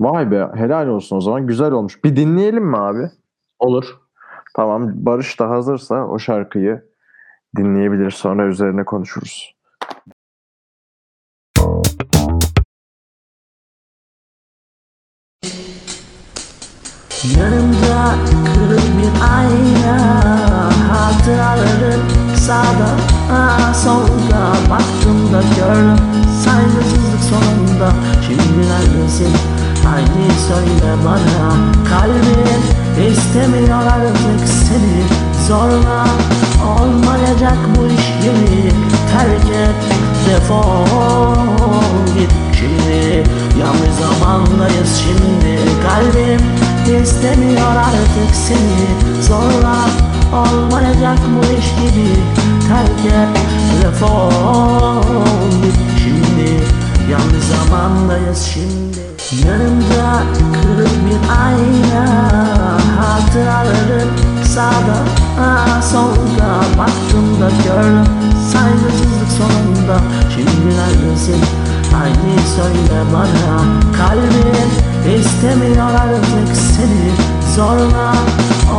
[0.00, 0.48] Vay be.
[0.54, 1.46] Helal olsun o zaman.
[1.46, 2.04] Güzel olmuş.
[2.04, 3.10] Bir dinleyelim mi abi?
[3.58, 3.98] Olur.
[4.56, 4.90] Tamam.
[4.94, 6.82] Barış da hazırsa o şarkıyı
[7.56, 8.10] dinleyebilir.
[8.10, 9.54] Sonra üzerine konuşuruz.
[17.24, 18.14] Yanımda
[18.54, 19.98] kırık bir ayna
[20.92, 22.00] Hatıralarım
[22.36, 22.88] sağda
[23.74, 24.70] solda.
[24.70, 26.04] Baktığımda gördüm
[26.44, 27.92] saygısızlık sonunda.
[28.26, 29.32] Şimdi neredesin?
[29.84, 31.54] Haydi söyle bana.
[31.90, 32.62] Kalbim
[33.12, 35.02] istemiyor artık seni.
[35.48, 36.06] Zorla
[36.78, 38.72] olmayacak bu iş gibi
[39.12, 39.74] Terk et
[40.26, 42.30] defol git.
[42.58, 43.24] Şimdi
[43.60, 45.58] Yanlış zamandayız şimdi.
[45.82, 49.22] Kalbim istemiyor artık seni.
[49.22, 49.76] Zorla
[50.32, 52.08] olmayacak bu iş gibi
[52.68, 53.38] Terk et
[55.62, 56.50] git şimdi
[57.10, 58.98] Yanlış zamandayız şimdi
[59.46, 60.22] Yanımda
[60.62, 62.06] kırık bir ayna.
[62.98, 64.08] Hatıralarım
[64.44, 64.98] sağda
[65.82, 66.78] solda.
[66.78, 68.12] Baktığımda gördüm
[68.52, 70.00] saygısızlık sonunda.
[70.34, 71.44] Şimdi neredesin?
[71.92, 73.62] Haydi söyle bana.
[73.96, 77.12] Kalbim istemiyor artık seni.
[77.56, 78.14] Zorla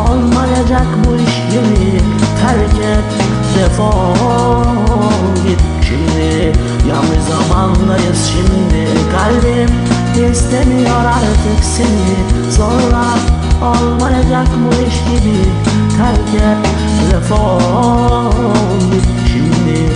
[0.07, 2.01] olmayacak bu iş gibi
[2.41, 3.03] Terk et
[3.55, 4.65] defol
[5.47, 5.59] git.
[5.87, 6.57] Şimdi
[6.89, 8.87] Yanlış zamandayız şimdi.
[9.11, 9.69] Kalbim
[10.31, 12.51] istemiyor artık seni.
[12.51, 13.05] Zorla
[13.61, 15.37] olmayacak bu iş gibi.
[15.97, 16.69] Terk et
[17.11, 18.31] defol
[18.91, 19.03] git.
[19.31, 19.89] Şimdi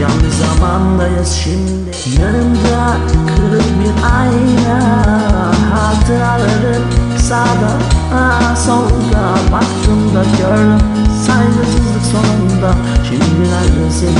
[0.00, 2.20] Yanlış zamandayız şimdi.
[2.22, 6.84] Yanımda kırık bir ayna Hatıralarım
[7.28, 7.72] sağda
[8.16, 9.52] aa, solda.
[9.52, 10.86] Baktığımda gördüm
[11.26, 12.74] saygısızlık sonunda.
[13.08, 14.14] Şimdi neredesin?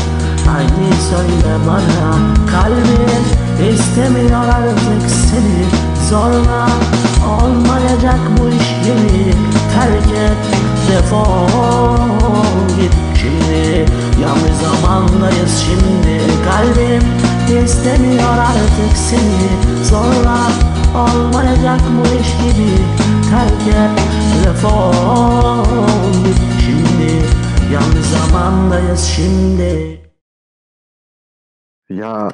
[0.47, 2.13] Haydi söyle bana.
[2.53, 3.25] Kalbim
[3.75, 5.65] istemiyor artık seni.
[6.11, 6.67] Zorla
[7.41, 9.35] olmayacak bu iş gibi
[9.75, 10.37] Terk et
[10.89, 11.89] defol
[12.77, 12.93] git.
[13.21, 13.87] Şimdi
[14.23, 16.21] Yanlış zamandayız şimdi.
[16.45, 17.03] Kalbim
[17.65, 19.85] istemiyor artık seni.
[19.85, 20.39] Zorla
[20.95, 22.71] olmayacak bu iş gibi
[23.31, 24.01] Terk et
[26.25, 27.13] git şimdi
[27.73, 30.01] Yanlış zamandayız şimdi
[31.91, 32.29] Ya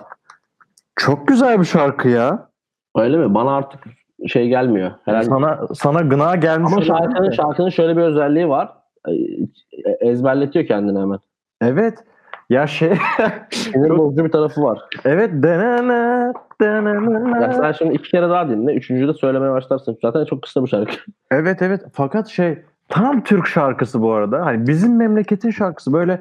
[0.97, 2.49] çok güzel bir şarkı ya.
[2.97, 3.35] Öyle mi?
[3.35, 3.81] Bana artık
[4.27, 4.91] şey gelmiyor.
[5.05, 6.73] Herhangi Sana sana gına gelmiş.
[6.73, 8.73] Ama şarkının, şarkının şöyle bir özelliği var.
[9.09, 9.13] E,
[10.01, 11.19] Ezberletiyor kendini hemen.
[11.61, 11.99] Evet.
[12.51, 12.93] Ya şey
[13.51, 14.79] Sinir bozucu bir tarafı var.
[15.05, 17.53] evet denene Ya denene.
[17.53, 18.75] sen şimdi iki kere daha dinle.
[18.75, 19.99] Üçüncüde söylemeye başlarsın.
[20.03, 20.95] Zaten çok kısa bir şarkı.
[21.31, 24.47] Evet evet fakat şey tam Türk şarkısı bu arada.
[24.47, 26.21] Hani bizim memleketin şarkısı böyle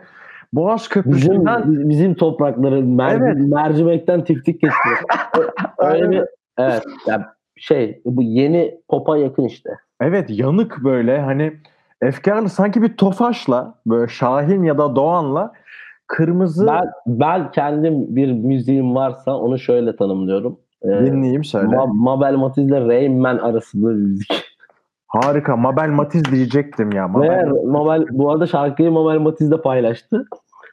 [0.54, 3.36] Boğaz Bizim, Köprüsü'nden bizim toprakların mer- Evet.
[3.38, 4.98] mercimekten tiftik geçiyor.
[5.78, 6.24] Öyle bir
[6.58, 6.84] evet.
[7.08, 9.70] Ya şey bu yeni pop'a yakın işte.
[10.02, 11.54] evet yanık böyle hani
[12.02, 15.52] efkarlı sanki bir Tofaş'la böyle Şahin ya da Doğan'la
[16.08, 20.60] kırmızı Ben ben kendim bir müziğim varsa onu şöyle tanımlıyorum.
[20.84, 21.76] Ee, dinleyeyim söyle.
[21.76, 24.46] Ma- Mabel Matiz ile Rain Man arasında bir müzik.
[25.08, 25.56] Harika.
[25.58, 27.04] Mabel Matiz diyecektim ya.
[27.06, 27.48] Ve Mabel.
[27.66, 30.26] Mabel, bu arada şarkıyı Mabel Matiz de paylaştı.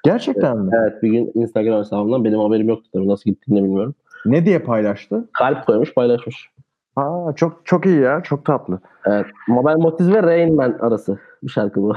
[0.05, 0.71] Gerçekten mi?
[0.83, 3.95] Evet bir gün Instagram hesabından benim haberim yoktu tabii nasıl gittiğini bilmiyorum.
[4.27, 5.29] Ne diye paylaştı?
[5.33, 6.51] Kalp koymuş paylaşmış.
[6.97, 8.21] Aa, çok çok iyi ya.
[8.23, 8.81] Çok tatlı.
[9.07, 9.27] Evet.
[9.49, 11.93] Mabel Matiz ve Rain Man arası bir şarkı bu.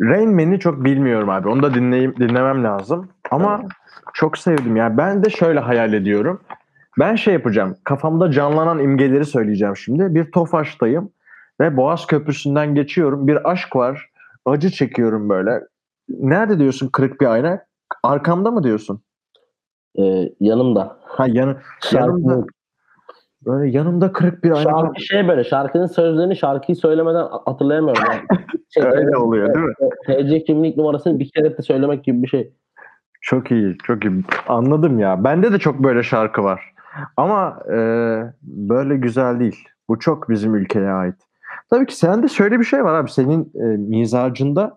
[0.00, 1.48] Rain Man'i çok bilmiyorum abi.
[1.48, 3.08] Onu da dinleyip dinlemem lazım.
[3.30, 3.62] Ama
[4.14, 4.76] çok sevdim.
[4.76, 6.40] Yani ben de şöyle hayal ediyorum.
[6.98, 7.76] Ben şey yapacağım.
[7.84, 10.14] Kafamda canlanan imgeleri söyleyeceğim şimdi.
[10.14, 11.10] Bir Tofaş'tayım
[11.60, 13.26] ve Boğaz Köprüsü'nden geçiyorum.
[13.26, 14.10] Bir aşk var.
[14.46, 15.60] Acı çekiyorum böyle.
[16.08, 17.64] Nerede diyorsun kırık bir ayna?
[18.02, 19.02] Arkamda mı diyorsun?
[19.98, 20.96] Ee, yanımda.
[21.02, 21.56] Ha yanı,
[21.92, 22.46] yanımda.
[23.46, 24.70] Böyle yanımda kırık bir ayna.
[24.70, 28.02] Şarkı şey böyle şarkının sözlerini şarkıyı söylemeden hatırlayamıyorum.
[28.10, 28.22] Yani.
[28.74, 29.74] Şey, Öyle oluyor değil mi?
[30.06, 32.52] TC kimlik numarasını bir kere de söylemek gibi bir şey.
[33.20, 34.24] Çok iyi, çok iyi.
[34.48, 35.24] Anladım ya.
[35.24, 36.74] Bende de çok böyle şarkı var.
[37.16, 37.76] Ama e,
[38.42, 39.68] böyle güzel değil.
[39.88, 41.14] Bu çok bizim ülkeye ait.
[41.70, 43.10] Tabii ki sende şöyle bir şey var abi.
[43.10, 44.76] Senin e, mizacında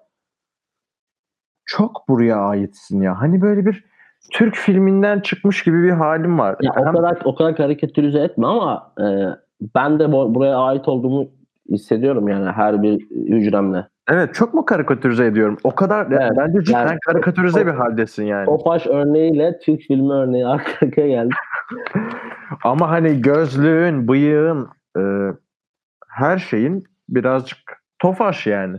[1.66, 3.22] çok buraya aitsin ya.
[3.22, 3.86] Hani böyle bir
[4.32, 6.56] Türk filminden çıkmış gibi bir halim var.
[6.62, 9.06] Ya o Hem- kadar o kadar karikatürize etme ama e,
[9.76, 11.28] ben de bu- buraya ait olduğumu
[11.72, 13.88] hissediyorum yani her bir hücremle.
[14.10, 15.58] Evet çok mu karikatürize ediyorum?
[15.64, 18.46] O kadar Evet, bence cidden yani- karikatürize bir haldesin yani.
[18.46, 21.34] Topaş örneğiyle Türk filmi örneği arka arkaya geldi.
[22.64, 24.68] Ama hani gözlüğün, bıyığın,
[24.98, 25.02] e,
[26.08, 27.58] her şeyin birazcık
[28.00, 28.78] tofaş yani.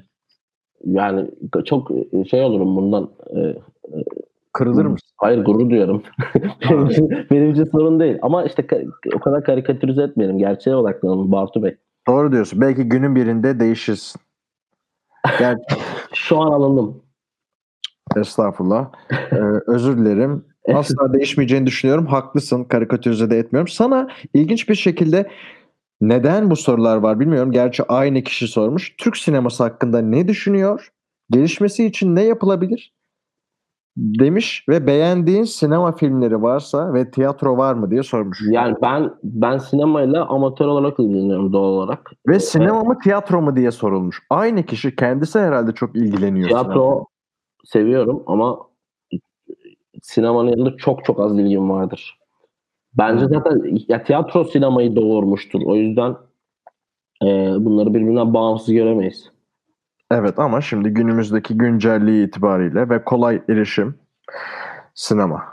[0.85, 1.31] Yani
[1.65, 1.91] çok
[2.31, 3.11] şey olurum bundan.
[3.37, 3.41] E,
[4.55, 5.09] Kırılır mısın?
[5.17, 6.03] hayır gurur duyarım.
[6.71, 8.19] benim, için, benim için sorun değil.
[8.23, 8.67] Ama işte
[9.17, 10.39] o kadar karikatürize etmeyelim.
[10.39, 11.77] Gerçeğe odaklanalım Bartu Bey.
[12.09, 12.61] Doğru diyorsun.
[12.61, 14.21] Belki günün birinde değişirsin.
[15.39, 15.57] Gel,
[16.15, 17.03] Şu an alındım.
[18.17, 18.91] estağfurullah.
[19.33, 19.37] Ee,
[19.67, 20.45] özür dilerim.
[20.75, 22.07] Asla değişmeyeceğini düşünüyorum.
[22.07, 22.65] Haklısın.
[22.65, 23.69] Karikatürize de etmiyorum.
[23.69, 25.31] Sana ilginç bir şekilde
[26.01, 27.53] neden bu sorular var bilmiyorum.
[27.53, 28.95] Gerçi aynı kişi sormuş.
[28.99, 30.93] Türk sineması hakkında ne düşünüyor?
[31.31, 32.94] Gelişmesi için ne yapılabilir?
[33.97, 38.39] Demiş ve beğendiğin sinema filmleri varsa ve tiyatro var mı diye sormuş.
[38.51, 42.11] Yani ben ben sinemayla amatör olarak ilgileniyorum doğal olarak.
[42.29, 44.23] Ve sinema mı tiyatro mu diye sorulmuş.
[44.31, 46.49] Aynı kişi kendisi herhalde çok ilgileniyor.
[46.49, 47.07] Tiyatro
[47.65, 48.59] seviyorum ama
[50.03, 52.19] sinemanın yanında çok çok az ilgim vardır.
[52.99, 55.61] Bence zaten ya tiyatro sinemayı doğurmuştur.
[55.65, 56.17] O yüzden
[57.23, 57.27] e,
[57.59, 59.34] bunları birbirinden bağımsız göremeyiz.
[60.15, 63.95] Evet ama şimdi günümüzdeki güncelliği itibariyle ve kolay erişim
[64.95, 65.45] sinema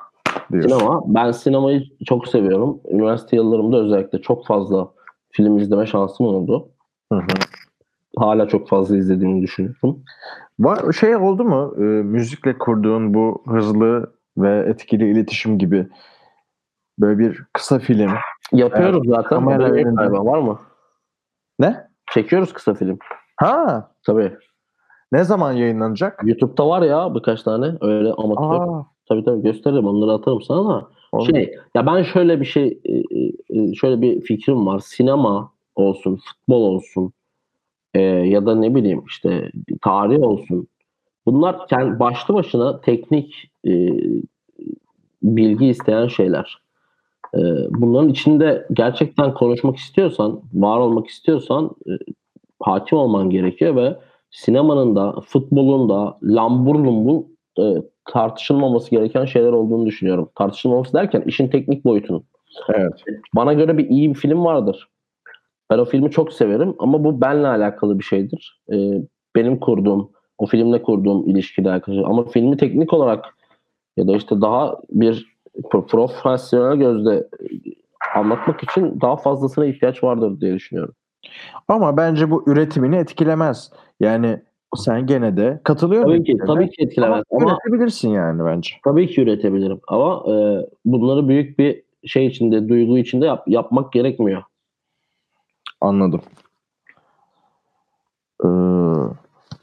[0.51, 0.77] diyorsun.
[0.77, 2.81] Sinema, ben sinemayı çok seviyorum.
[2.89, 4.91] Üniversite yıllarımda özellikle çok fazla
[5.31, 6.69] film izleme şansım oldu.
[7.11, 7.27] Hı hı.
[8.17, 10.03] Hala çok fazla izlediğimi düşünüyorum.
[10.59, 15.87] Var, şey oldu mu e, müzikle kurduğun bu hızlı ve etkili iletişim gibi
[16.99, 18.11] böyle bir kısa film.
[18.51, 19.29] Yapıyoruz zaten.
[19.29, 20.59] kamera galiba, var mı?
[21.59, 21.87] Ne?
[22.13, 22.97] Çekiyoruz kısa film.
[23.35, 24.37] Ha Tabii.
[25.11, 26.19] Ne zaman yayınlanacak?
[26.25, 28.61] YouTube'da var ya birkaç tane öyle amatör.
[28.61, 30.87] Aa, Tabii tabii gösteririm onları atarım sana da.
[31.11, 31.25] olur.
[31.25, 32.93] Şey ya ben şöyle bir şey e,
[33.59, 34.79] e, şöyle bir fikrim var.
[34.79, 37.13] Sinema olsun, futbol olsun
[37.93, 39.51] e, ya da ne bileyim işte
[39.81, 40.67] tarih olsun.
[41.25, 43.89] Bunlar kendi başlı başına teknik e,
[45.23, 46.61] bilgi isteyen şeyler.
[47.35, 47.39] E,
[47.69, 51.91] bunların içinde gerçekten konuşmak istiyorsan, var olmak istiyorsan e,
[52.59, 53.97] hakim olman gerekiyor ve
[54.31, 57.23] sinemanın da futbolun da lambur lumbur
[57.59, 60.29] e, tartışılmaması gereken şeyler olduğunu düşünüyorum.
[60.35, 62.23] Tartışılmaması derken işin teknik boyutunun.
[62.69, 62.93] Evet.
[63.35, 64.89] Bana göre bir iyi bir film vardır.
[65.69, 68.61] Ben o filmi çok severim ama bu benle alakalı bir şeydir.
[68.73, 69.01] Ee,
[69.35, 72.05] benim kurduğum, o filmle kurduğum ilişkiyle alakalı.
[72.05, 73.25] Ama filmi teknik olarak
[73.97, 77.23] ya da işte daha bir pro- profesyonel gözle e,
[78.15, 80.93] anlatmak için daha fazlasına ihtiyaç vardır diye düşünüyorum.
[81.67, 83.71] Ama bence bu üretimini etkilemez.
[83.99, 84.41] Yani
[84.75, 86.09] sen gene de katılıyorum.
[86.11, 88.69] Tabii ki, tabii ki etkilemez Ama ama üretebilirsin yani bence.
[88.83, 89.79] tabii ki üretebilirim.
[89.87, 90.35] Ama e,
[90.85, 94.43] bunları büyük bir şey içinde, duygu içinde yap- yapmak gerekmiyor.
[95.81, 96.21] Anladım.
[98.43, 98.47] Ee,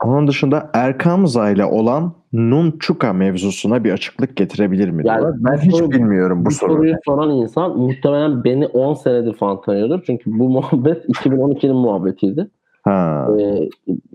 [0.04, 5.02] onun dışında Erkam ile olan Nunchuka mevzusuna bir açıklık getirebilir mi?
[5.06, 6.76] Yani ben hiç soru- bilmiyorum bu Bu soruyu.
[6.76, 10.02] soruyu soran insan muhtemelen beni 10 senedir falan tanıyordur.
[10.06, 12.48] Çünkü bu muhabbet 2012'nin muhabbetiydi.
[12.82, 13.28] Ha.
[13.40, 13.68] Ee,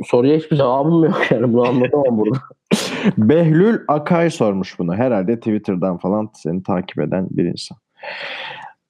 [0.06, 2.38] soruya hiçbir cevabım yok yani bunu anlatamam burada.
[3.18, 4.96] Behlül Akay sormuş bunu.
[4.96, 7.78] Herhalde Twitter'dan falan seni takip eden bir insan.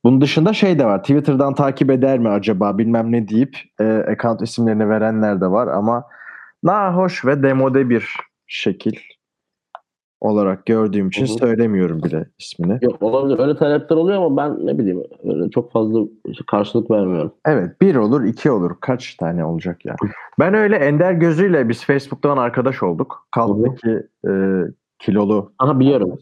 [0.03, 0.99] Bunun dışında şey de var.
[1.01, 6.03] Twitter'dan takip eder mi acaba bilmem ne deyip e, account isimlerini verenler de var ama
[6.63, 8.15] nahoş ve demode bir
[8.47, 8.95] şekil
[10.21, 11.37] olarak gördüğüm için Hı hı.
[11.37, 12.79] söylemiyorum bile ismini.
[12.81, 13.39] Yok olabilir.
[13.39, 15.99] Öyle talepler oluyor ama ben ne bileyim öyle çok fazla
[16.47, 17.33] karşılık vermiyorum.
[17.45, 19.95] Evet bir olur iki olur kaç tane olacak ya.
[20.39, 23.27] Ben öyle Ender Gözü'yle biz Facebook'tan arkadaş olduk.
[23.31, 24.31] Kalktaki e,
[24.99, 25.53] kilolu.
[25.59, 26.19] Aha biliyorum.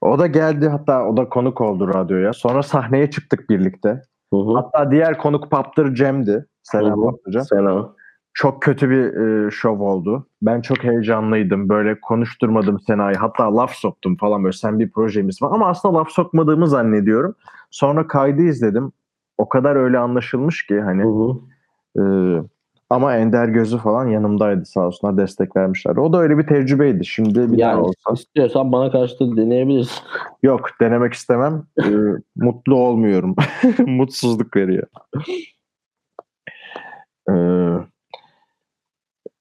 [0.00, 2.32] O da geldi hatta o da konuk oldu radyoya.
[2.32, 4.02] Sonra sahneye çıktık birlikte.
[4.32, 4.54] Hı hı.
[4.54, 6.46] Hatta diğer konuk Paptır Cem'di.
[6.62, 7.44] Selam hocam.
[7.44, 7.94] Selam.
[8.34, 9.04] Çok kötü bir
[9.46, 10.26] e, şov oldu.
[10.42, 11.68] Ben çok heyecanlıydım.
[11.68, 13.16] Böyle konuşturmadım Sena'yı.
[13.16, 15.50] Hatta laf soktum falan böyle sen bir projemiz var.
[15.52, 17.34] Ama aslında laf sokmadığımı zannediyorum.
[17.70, 18.92] Sonra kaydı izledim.
[19.38, 22.40] O kadar öyle anlaşılmış ki hani Hı hı.
[22.40, 22.42] e,
[22.90, 25.96] Ama Ender Gözü falan yanımdaydı sağ olsunlar destek vermişler.
[25.96, 27.04] O da öyle bir tecrübeydi.
[27.04, 28.12] Şimdi bir daha Yani olsa.
[28.14, 30.02] istiyorsan bana karşı da deneyebilirsin.
[30.42, 31.62] Yok denemek istemem.
[31.84, 31.90] Ee,
[32.36, 33.36] mutlu olmuyorum.
[33.86, 34.86] Mutsuzluk veriyor.
[37.30, 37.34] Ee,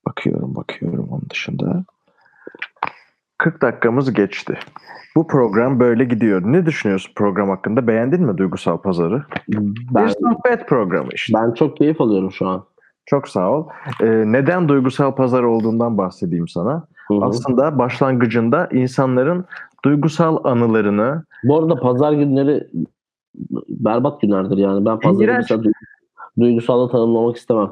[0.08, 1.84] bakıyorum bakıyorum onun dışında.
[3.38, 4.58] 40 dakikamız geçti.
[5.16, 6.42] Bu program böyle gidiyor.
[6.46, 7.88] Ne düşünüyorsun program hakkında?
[7.88, 9.24] Beğendin mi Duygusal Pazarı?
[9.50, 9.74] Ben,
[10.06, 11.34] Bir sohbet programı işte.
[11.40, 12.64] ben çok keyif alıyorum şu an.
[13.06, 13.68] Çok sağ ol.
[14.02, 16.84] Ee, neden Duygusal Pazar olduğundan bahsedeyim sana.
[17.08, 17.20] Hı hı.
[17.26, 19.46] Aslında başlangıcında insanların
[19.86, 22.68] duygusal anılarını Bu arada pazar günleri
[23.70, 24.86] berbat günlerdir yani.
[24.86, 25.72] Ben pazarı mesela du-
[26.40, 27.70] duygusalda tanımlamak istemem.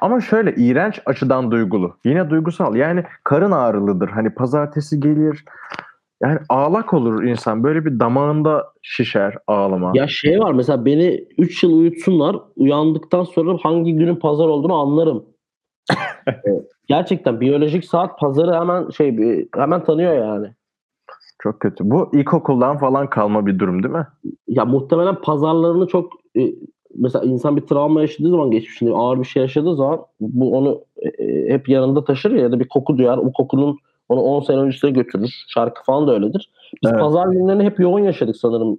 [0.00, 1.96] Ama şöyle iğrenç açıdan duygulu.
[2.04, 2.76] Yine duygusal.
[2.76, 4.08] Yani karın ağrılıdır.
[4.08, 5.44] Hani pazartesi gelir.
[6.22, 7.64] Yani ağlak olur insan.
[7.64, 9.92] Böyle bir damağında şişer ağlama.
[9.94, 12.36] Ya şey var mesela beni 3 yıl uyutsunlar.
[12.56, 15.24] Uyandıktan sonra hangi günün pazar olduğunu anlarım.
[16.26, 16.64] Evet.
[16.88, 19.16] Gerçekten biyolojik saat pazarı hemen şey
[19.54, 20.54] hemen tanıyor yani.
[21.42, 21.90] Çok kötü.
[21.90, 24.06] Bu ilkokuldan falan kalma bir durum değil mi?
[24.48, 26.40] Ya muhtemelen pazarlarını çok e,
[26.96, 31.08] mesela insan bir travma yaşadığı zaman geçmişinde ağır bir şey yaşadığı zaman bu onu e,
[31.24, 33.18] e, hep yanında taşır ya, ya da bir koku duyar.
[33.18, 33.78] O kokunun
[34.08, 35.44] onu 10 sene öncesine götürür.
[35.48, 36.50] Şarkı falan da öyledir.
[36.82, 37.00] Biz Evet.
[37.00, 38.78] pazar günlerini hep yoğun yaşadık sanırım.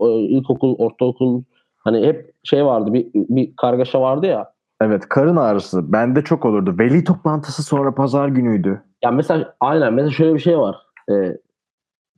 [0.00, 1.42] E, İlkokul, ortaokul
[1.76, 4.54] hani hep şey vardı bir, bir kargaşa vardı ya.
[4.80, 5.92] Evet karın ağrısı.
[5.92, 6.74] Bende çok olurdu.
[6.78, 8.82] Veli toplantısı sonra pazar günüydü.
[9.04, 10.76] Ya mesela aynen mesela şöyle bir şey var.
[11.10, 11.36] Ee,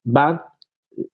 [0.06, 0.38] ben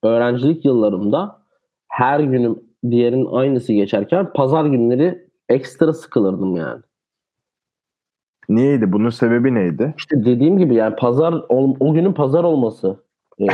[0.03, 1.39] öğrencilik yıllarımda
[1.87, 2.59] her günüm
[2.91, 6.81] diğerinin aynısı geçerken pazar günleri ekstra sıkılırdım yani.
[8.49, 8.91] Niyeydi?
[8.91, 9.93] Bunun sebebi neydi?
[9.97, 11.35] İşte dediğim gibi yani pazar
[11.79, 13.03] o günün pazar olması.
[13.39, 13.45] Ee,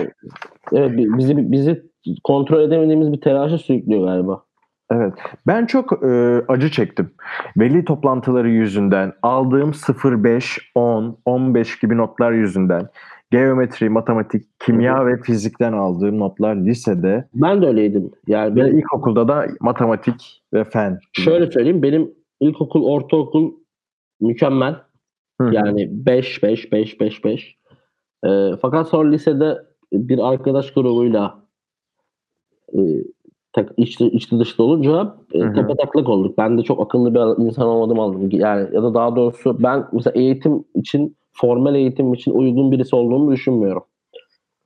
[0.74, 1.84] evet bi- bizi bizi
[2.24, 4.44] kontrol edemediğimiz bir telaşa sürüklüyor galiba.
[4.92, 5.14] Evet.
[5.48, 7.12] Ben çok e, acı çektim.
[7.58, 12.90] Veli toplantıları yüzünden aldığım 0, 10, 15 gibi notlar yüzünden
[13.32, 18.12] geometri, matematik, kimya ve fizikten aldığım notlar lisede Ben de öyleydim.
[18.28, 21.00] Yani ve benim, ilkokulda da matematik ve fen.
[21.14, 23.54] şöyle söyleyeyim benim ilkokul, ortaokul
[24.22, 24.76] mükemmel.
[25.42, 25.50] Hı.
[25.54, 27.58] Yani 5 5 5 5 5.
[28.26, 29.58] Ee, fakat sonra lisede
[29.94, 31.40] bir arkadaş grubuyla
[32.74, 32.80] e,
[33.54, 36.38] tek, içli, içli dışlı olunca e, tepe taklak olduk.
[36.38, 38.30] Ben de çok akıllı bir insan olmadım aldım.
[38.32, 43.32] Yani ya da daha doğrusu ben mesela eğitim için formal eğitim için uygun birisi olduğumu
[43.32, 43.84] düşünmüyorum.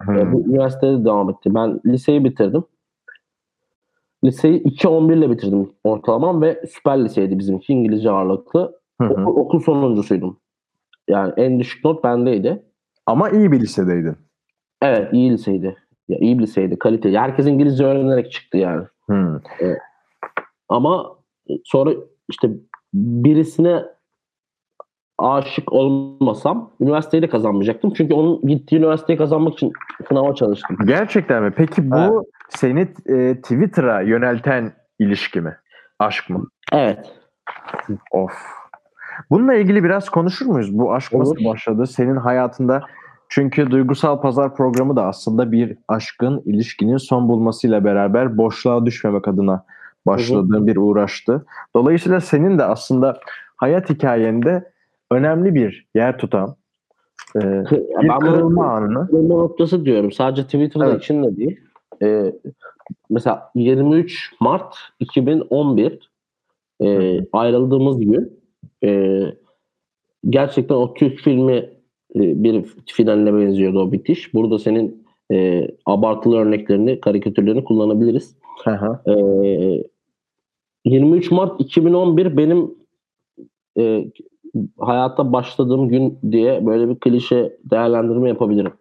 [0.10, 1.56] E, bu üniversitede de devam etti.
[1.56, 2.64] Ben liseyi bitirdim.
[4.24, 8.80] Liseyi 2.11 ile bitirdim ortalamam ve süper liseydi bizimki İngilizce ağırlıklı.
[9.02, 9.14] Hı hı.
[9.14, 10.40] Okul, okul sonuncusuydum.
[11.08, 12.64] Yani en düşük not bendeydi.
[13.06, 14.16] Ama iyi bir lisedeydin.
[14.82, 15.76] Evet iyi liseydi.
[16.10, 16.80] Ya iyi bir liseydi.
[16.80, 17.12] Kalite.
[17.12, 18.84] Herkes İngilizce öğrenerek çıktı yani.
[19.10, 19.42] Hı.
[20.70, 21.16] Ama
[21.64, 21.94] sonra
[22.30, 22.50] işte
[22.94, 23.84] birisine
[25.18, 27.94] aşık olmasam üniversiteyi de kazanmayacaktım.
[27.94, 29.72] Çünkü onun gittiği üniversiteyi kazanmak için
[30.08, 30.78] sınava çalıştım.
[30.86, 31.52] Gerçekten mi?
[31.56, 32.26] Peki bu Evet.
[32.50, 35.58] seni e, Twitter'a yönelten ilişki mi?
[36.00, 36.48] Aşk mı?
[36.72, 37.14] Evet.
[38.12, 38.34] Of.
[39.30, 40.80] Bununla ilgili biraz konuşur muyuz?
[40.80, 41.46] Bu aşk nasıl Olur.
[41.46, 41.88] başladı?
[41.88, 42.82] Senin hayatında
[43.30, 49.66] çünkü Duygusal Pazar programı da aslında bir aşkın, ilişkinin son bulmasıyla beraber boşluğa düşmemek adına
[50.06, 51.46] başladığın bir uğraştı.
[51.76, 53.20] Dolayısıyla senin de aslında
[53.56, 54.73] hayat hikayende
[55.14, 56.56] önemli bir yer tutan
[57.36, 57.40] e,
[58.02, 59.08] bir ben kırılma anını.
[59.08, 60.12] kırılma noktası diyorum.
[60.12, 61.04] Sadece Twitter'da Evet.
[61.04, 61.60] için de değil.
[62.04, 62.34] Ee,
[63.10, 66.12] mesela 23 Mart 2011
[66.82, 68.40] e, ayrıldığımız gün
[68.84, 69.22] e,
[70.30, 71.54] gerçekten o Türk filmi
[72.16, 74.34] e, bir finaline benziyordu o bitiş.
[74.34, 78.36] Burada senin e, abartılı örneklerini, karikatürlerini kullanabiliriz.
[78.64, 79.00] Hı.
[79.08, 79.84] Ee,
[80.86, 82.76] 23 Mart 2011 benim
[83.78, 84.06] e,
[84.80, 88.74] hayata başladığım gün diye böyle bir klişe değerlendirme yapabilirim.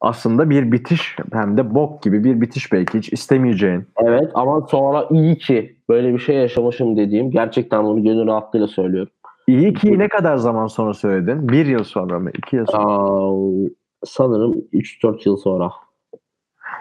[0.00, 3.84] Aslında bir bitiş hem de bok gibi bir bitiş belki hiç istemeyeceğin.
[4.02, 9.12] Evet ama sonra iyi ki böyle bir şey yaşamışım dediğim gerçekten bunu gönül rahatlığıyla söylüyorum.
[9.46, 11.48] İyi ki ne kadar zaman sonra söyledin?
[11.48, 12.30] Bir yıl sonra mı?
[12.38, 12.84] İki yıl sonra?
[12.84, 13.68] Aa,
[14.04, 15.72] sanırım 3-4 yıl sonra.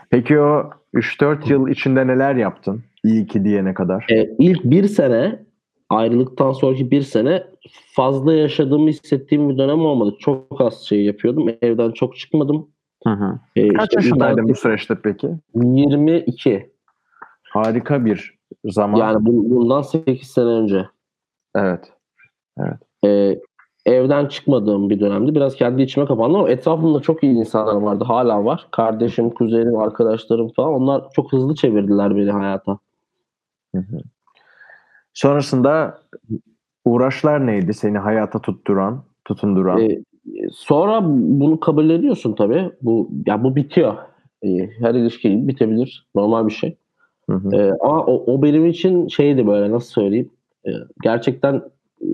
[0.09, 2.83] Peki o 3-4 yıl içinde neler yaptın?
[3.03, 4.05] İyi ki diyene kadar.
[4.11, 5.39] Ee, ilk bir sene
[5.95, 7.43] ayrılıktan sonraki bir sene
[7.95, 10.15] fazla yaşadığımı hissettiğim bir dönem olmadı.
[10.19, 11.49] Çok az şey yapıyordum.
[11.61, 12.67] Evden çok çıkmadım.
[13.03, 13.39] Hı hı.
[13.55, 15.29] Ee, Kaç işte yaşındaydın bu süreçte peki?
[15.55, 16.71] 22.
[17.43, 18.99] Harika bir zaman.
[18.99, 20.87] Yani bu- bundan 8 sene önce.
[21.55, 21.93] Evet.
[23.05, 23.39] Ee,
[23.85, 25.35] evden çıkmadığım bir dönemdi.
[25.35, 28.03] Biraz kendi içime kapandım ama etrafımda çok iyi insanlar vardı.
[28.03, 28.67] Hala var.
[28.71, 30.73] Kardeşim, kuzenim, arkadaşlarım falan.
[30.73, 32.77] Onlar çok hızlı çevirdiler beni hayata.
[33.75, 33.97] Hı hı.
[35.13, 36.01] Sonrasında
[36.85, 39.81] uğraşlar neydi seni hayata tutturan, tutunduran?
[39.81, 40.01] Ee,
[40.51, 42.71] sonra bunu kabul ediyorsun tabii.
[42.81, 43.95] Bu ya bu bitiyor.
[44.43, 46.07] Ee, her ilişki bitebilir.
[46.15, 46.77] Normal bir şey.
[47.29, 47.55] Hı hı.
[47.55, 50.29] Ee, ama o, o benim için şeydi böyle nasıl söyleyeyim.
[50.67, 50.71] Ee,
[51.03, 51.55] gerçekten
[52.01, 52.07] e,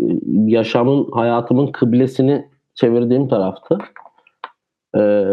[0.45, 3.77] yaşamın, hayatımın kıblesini çevirdiğim taraftı.
[4.97, 5.25] Ee,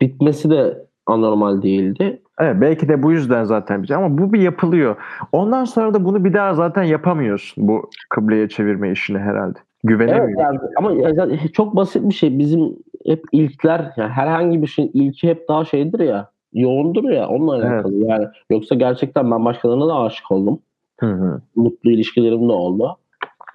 [0.00, 2.22] bitmesi de anormal değildi.
[2.40, 4.96] Evet, belki de bu yüzden zaten bir ama bu bir yapılıyor.
[5.32, 9.58] Ondan sonra da bunu bir daha zaten yapamıyorsun bu kıbleye çevirme işini herhalde.
[9.58, 10.42] Evet Güvenemiyorsun.
[10.42, 12.38] yani, ama ya zaten çok basit bir şey.
[12.38, 12.76] Bizim
[13.06, 17.72] hep ilkler yani herhangi bir şeyin ilki hep daha şeydir ya yoğundur ya onunla Evet.
[17.72, 17.94] alakalı.
[17.94, 20.58] Yani yoksa gerçekten ben başkalarına da aşık oldum.
[21.00, 21.40] Hı hı.
[21.56, 22.96] Mutlu ilişkilerim de oldu.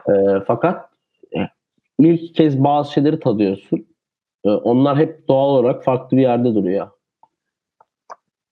[0.10, 0.14] Ee,
[0.48, 0.90] fakat
[1.38, 1.40] e,
[2.00, 3.86] ilk kez bazı şeyleri tadıyorsun.
[4.46, 6.88] Ee, onlar hep doğal olarak farklı bir yerde duruyor.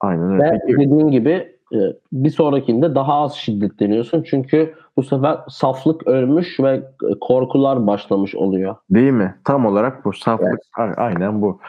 [0.01, 0.43] Aynen öyle.
[0.43, 1.29] Ve dediğim gibi
[1.73, 1.79] e,
[2.13, 4.23] bir sonrakinde daha az şiddetleniyorsun.
[4.23, 6.83] Çünkü bu sefer saflık ölmüş ve e,
[7.21, 8.75] korkular başlamış oluyor.
[8.89, 9.35] değil mi?
[9.45, 10.59] Tam olarak bu saflık.
[10.77, 11.59] A- Aynen bu.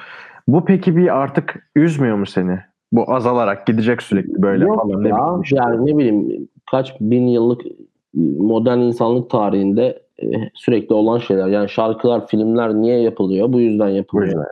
[0.49, 2.59] Bu peki bir artık üzmüyor mu seni?
[2.93, 5.05] Bu azalarak gidecek sürekli böyle Yok falan.
[5.05, 5.57] ne ya, bileyim işte.
[5.57, 7.61] yani ne bileyim kaç bin yıllık
[8.39, 11.47] modern insanlık tarihinde e, sürekli olan şeyler.
[11.49, 13.53] Yani şarkılar, filmler niye yapılıyor?
[13.53, 14.27] Bu yüzden Bu yapılıyor.
[14.27, 14.45] yüzden.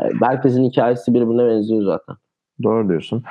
[0.00, 2.16] Yani herkesin hikayesi birbirine benziyor zaten.
[2.62, 3.22] Doğru diyorsun.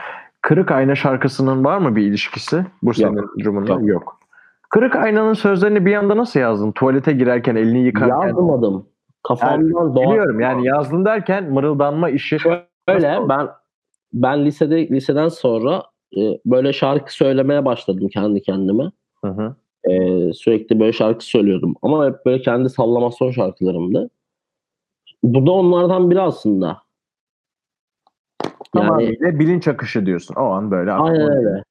[0.42, 2.66] Kırık Ayna şarkısının var mı bir ilişkisi?
[2.84, 3.88] Bu senin durumunda Yok.
[3.88, 4.20] yok.
[4.70, 6.72] Kırık Ayna'nın sözlerini bir anda nasıl yazdın?
[6.72, 8.28] Tuvalete girerken, elini yıkarken.
[8.28, 8.86] Yazmadım.
[9.24, 10.10] Kafamdan doğal.
[10.10, 12.38] Biliyorum yani yazdın derken mırıldanma işi.
[12.88, 13.48] Öyle ben
[14.14, 15.84] ben lisede liseden sonra
[16.18, 18.92] e, böyle şarkı söylemeye başladım kendi kendime.
[19.24, 19.56] Hı hı.
[19.92, 21.76] E, sürekli böyle şarkı söylüyordum.
[21.82, 24.10] Ama hep böyle kendi sallamasyon şarkılarımdı.
[25.24, 26.78] Bu da onlardan biri aslında.
[28.76, 30.36] Yani Tamamıyla bilinç akışı diyorsun.
[30.36, 30.92] O an böyle.
[30.92, 31.64] aynen öyle.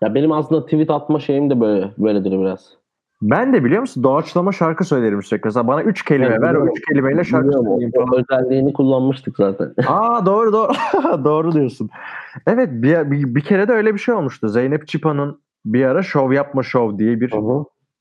[0.00, 2.82] Ya benim aslında tweet atma şeyim de böyle böyledir biraz.
[3.22, 5.46] Ben de biliyor musun doğaçlama şarkı söylerim sürekli.
[5.46, 8.24] Mesela bana üç kelime Evet, ver, o üç kelimeyle şarkı Biliyorum, söyleyeyim falan.
[8.30, 9.74] özelliğini kullanmıştık zaten.
[9.86, 10.72] Aa doğru doğru.
[11.24, 11.90] doğru diyorsun.
[12.46, 14.48] Evet bir, bir, bir kere de öyle bir şey olmuştu.
[14.48, 17.32] Zeynep Çipa'nın bir ara şov yapma şov diye bir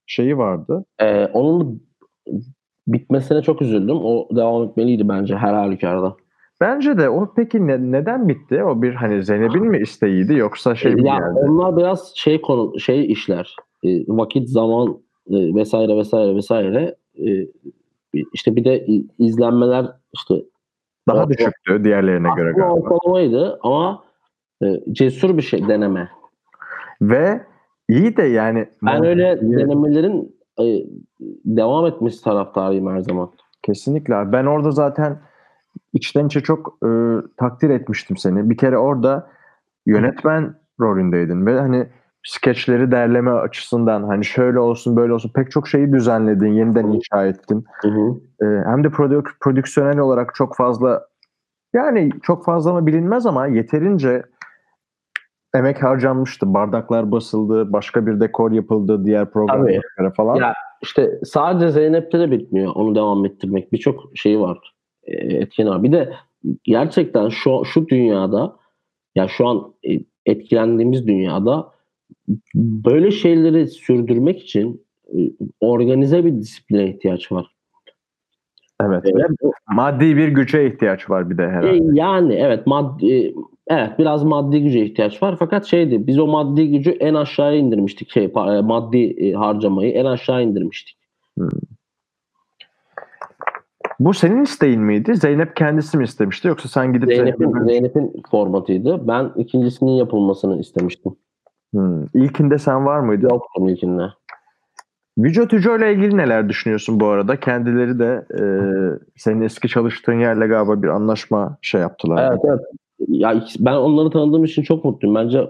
[0.05, 0.85] şeyi vardı.
[1.01, 1.83] Ee, onun
[2.87, 3.97] bitmesine çok üzüldüm.
[4.03, 6.15] O devam etmeliydi bence her halükarda.
[6.61, 8.63] Bence de o peki ne- neden bitti?
[8.63, 11.39] O bir hani Zeynep'in mi isteğiydi yoksa şey mi ya geldi?
[11.39, 13.55] onlar biraz şey konu şey işler.
[13.83, 14.87] E, vakit, zaman
[15.29, 16.95] e, vesaire vesaire vesaire.
[17.27, 17.47] E,
[18.33, 18.85] işte bir de
[19.19, 20.35] izlenmeler işte
[21.07, 22.73] Daha o- düşüktü diğerlerine göre galiba.
[22.73, 24.03] ortalamaydı ama
[24.63, 26.09] e, cesur bir şey deneme.
[27.01, 27.41] Ve
[27.89, 29.57] iyi de yani Ben öyle İyi.
[29.57, 30.63] denemelerin e,
[31.45, 33.31] devam etmesi taraftarıyım her zaman.
[33.63, 34.31] Kesinlikle.
[34.31, 35.19] Ben orada zaten
[35.93, 36.89] içten içe çok e,
[37.37, 38.49] takdir etmiştim seni.
[38.49, 39.29] Bir kere orada
[39.85, 41.87] yönetmen rolündeydin ve hani
[42.23, 47.65] skeçleri derleme açısından hani şöyle olsun böyle olsun pek çok şeyi düzenledin, yeniden inşa ettin.
[47.81, 48.19] Hı hı.
[48.45, 51.07] E, hem de prodük- prodüksiyonel olarak çok fazla
[51.73, 54.23] yani çok fazla mı bilinmez ama yeterince
[55.55, 56.53] emek harcanmıştı.
[56.53, 60.35] Bardaklar basıldı, başka bir dekor yapıldı diğer programlara falan.
[60.35, 63.71] Ya işte sadece Zeynep'te de bitmiyor onu devam ettirmek.
[63.71, 64.75] Birçok şeyi var.
[65.03, 65.83] E, Etken var.
[65.83, 66.13] Bir de
[66.63, 68.55] gerçekten şu şu dünyada
[69.15, 71.71] ya şu an e, etkilendiğimiz dünyada
[72.55, 75.17] böyle şeyleri sürdürmek için e,
[75.59, 77.55] organize bir disipline ihtiyaç var.
[78.81, 79.05] Evet.
[79.05, 81.99] Ve bu- Maddi bir güce ihtiyaç var bir de herhalde.
[81.99, 83.33] Yani evet maddi
[83.67, 88.09] evet biraz maddi güce ihtiyaç var fakat şeydi biz o maddi gücü en aşağıya indirmiştik
[88.09, 88.31] şey
[88.63, 90.97] maddi harcamayı en aşağı indirmiştik.
[94.05, 95.15] Bu senin isteğin miydi?
[95.15, 99.07] Zeynep kendisi mi istemişti yoksa sen gidip Zeynep'in Zeynep'e- Zeynep'in formatıydı.
[99.07, 101.15] Ben ikincisinin yapılmasını istemiştim.
[101.73, 102.03] Hmm.
[102.13, 103.29] İlkinde sen var mıydın?
[103.29, 104.03] Yoktum ilkinde.
[105.17, 107.39] Vücut Tüco ile ilgili neler düşünüyorsun bu arada?
[107.39, 108.43] Kendileri de e,
[109.15, 112.27] senin eski çalıştığın yerle galiba bir anlaşma şey yaptılar.
[112.31, 112.59] Evet evet.
[113.07, 115.15] Ya ben onları tanıdığım için çok mutluyum.
[115.15, 115.49] Bence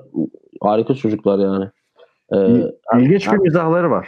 [0.61, 1.65] harika çocuklar yani.
[2.33, 4.07] Ee, İlginç bir mizahları var.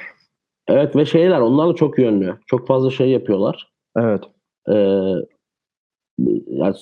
[0.67, 2.35] evet ve şeyler onlar da çok yönlü.
[2.47, 3.72] Çok fazla şey yapıyorlar.
[3.95, 4.23] Evet.
[4.69, 5.15] Ee,
[6.47, 6.75] yani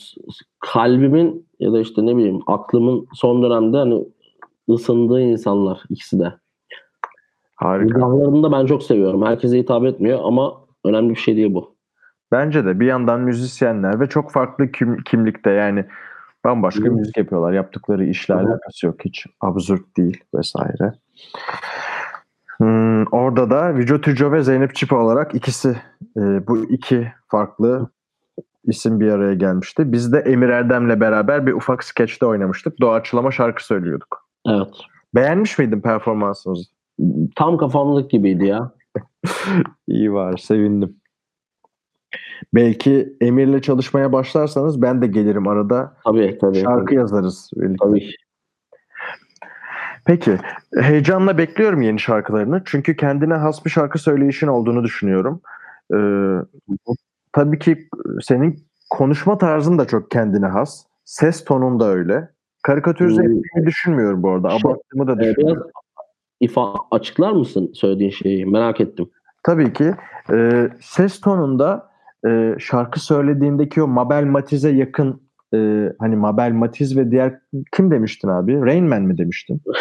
[0.60, 4.06] kalbimin ya da işte ne bileyim aklımın son dönemde hani
[4.70, 6.34] ısındığı insanlar ikisi de.
[7.56, 7.94] Harika.
[7.94, 9.22] Mizahlarını da ben çok seviyorum.
[9.26, 10.54] Herkese hitap etmiyor ama
[10.86, 11.76] önemli bir şey değil bu.
[12.32, 15.86] Bence de bir yandan müzisyenler ve çok farklı kim- kimlikte yani
[16.46, 16.92] bambaşka Hı.
[16.92, 17.54] müzik yapıyorlar.
[17.54, 18.38] Yaptıkları işle Hı.
[18.38, 19.26] alakası yok hiç.
[19.42, 20.94] Absürt değil vesaire.
[22.62, 25.78] Hmm, orada da Vücut Tüco ve Zeynep Çipa olarak ikisi
[26.18, 27.90] e, bu iki farklı
[28.64, 29.92] isim bir araya gelmişti.
[29.92, 32.82] Biz de Emir Erdem'le beraber bir ufak skeçte oynamıştık.
[32.82, 34.28] Doğaçlama şarkı söylüyorduk.
[34.48, 34.68] Evet.
[35.16, 36.64] Beğenmiş miydin performansımızı?
[37.36, 38.72] Tam kafamlık gibiydi ya.
[39.88, 40.96] İyi var, sevindim.
[42.54, 45.98] Belki Emir'le çalışmaya başlarsanız ben de gelirim arada.
[46.04, 46.62] Tabii tabii.
[46.62, 46.96] Şarkı tabii.
[46.96, 47.86] yazarız birlikte.
[47.86, 48.10] Tabii.
[50.06, 50.38] Peki,
[50.76, 52.62] heyecanla bekliyorum yeni şarkılarını.
[52.66, 55.42] Çünkü kendine has bir şarkı söyleyişin olduğunu düşünüyorum.
[55.94, 55.98] Ee,
[57.34, 57.90] tabii ki
[58.22, 60.84] senin konuşma tarzın da çok kendine has.
[61.06, 62.30] Ses tonun da öyle.
[62.64, 64.50] Karikatürize ettiğini düşünmüyorum bu arada.
[64.50, 65.58] Abarttığımı da Ee, biraz
[66.40, 68.46] ifa açıklar mısın söylediğin şeyi?
[68.46, 69.10] Merak ettim.
[69.44, 69.96] Tabii ki.
[70.32, 71.92] Ee, ses tonunda
[72.28, 75.22] e, şarkı söylediğindeki o Mabel Matiz'e yakın
[75.54, 77.40] e, hani Mabel Matiz ve diğer
[77.72, 78.62] kim demiştin abi?
[78.62, 79.62] Rain Man mi demiştin?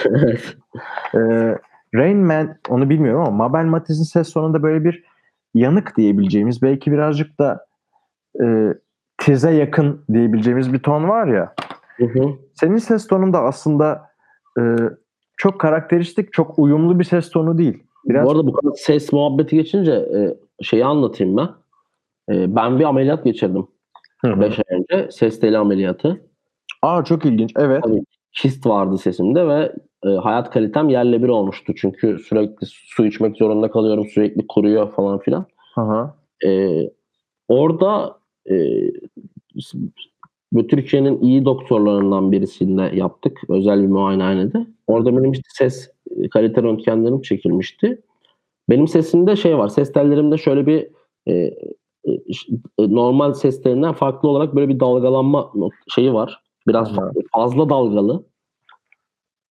[1.14, 1.58] Ee,
[1.94, 5.04] Rain Man onu bilmiyorum ama Mabel Matiz'in ses tonunda böyle bir
[5.54, 7.66] yanık diyebileceğimiz belki birazcık da
[8.42, 8.74] e,
[9.18, 11.54] tize yakın diyebileceğimiz bir ton var ya.
[11.96, 12.20] Hı hı.
[12.54, 14.10] Senin ses tonun da aslında
[14.60, 14.62] e,
[15.36, 17.82] çok karakteristik, çok uyumlu bir ses tonu değil.
[18.04, 21.48] Biraz Bu arada bu kadar ses muhabbeti geçince e, şeyi anlatayım ben.
[22.34, 23.66] E, ben bir ameliyat geçirdim
[24.24, 24.40] Hı hı.
[24.40, 25.10] 5 ay önce.
[25.10, 26.20] Ses teli ameliyatı.
[26.82, 27.52] Aa çok ilginç.
[27.58, 27.82] Evet.
[27.84, 28.00] Tabii.
[28.32, 29.72] Kist vardı sesimde ve
[30.04, 31.72] e, hayat kalitem yerle bir olmuştu.
[31.76, 34.06] Çünkü sürekli su içmek zorunda kalıyorum.
[34.14, 35.46] Sürekli kuruyor falan filan.
[35.74, 36.10] Hı hı.
[36.48, 36.80] E,
[37.48, 38.18] orada
[38.50, 38.54] e,
[40.52, 43.38] bu Türkiye'nin iyi doktorlarından birisinde yaptık.
[43.48, 44.66] Özel bir muayenehanede.
[44.86, 48.02] Orada benim işte ses e, kalite röntgenlerim çekilmişti.
[48.68, 49.68] Benim sesimde şey var.
[49.68, 50.88] Ses tellerimde şöyle bir
[51.28, 51.54] e,
[52.78, 55.52] normal ses telinden farklı olarak böyle bir dalgalanma
[55.88, 56.42] şeyi var.
[56.68, 57.00] Biraz Aha.
[57.00, 58.24] fa- fazla dalgalı.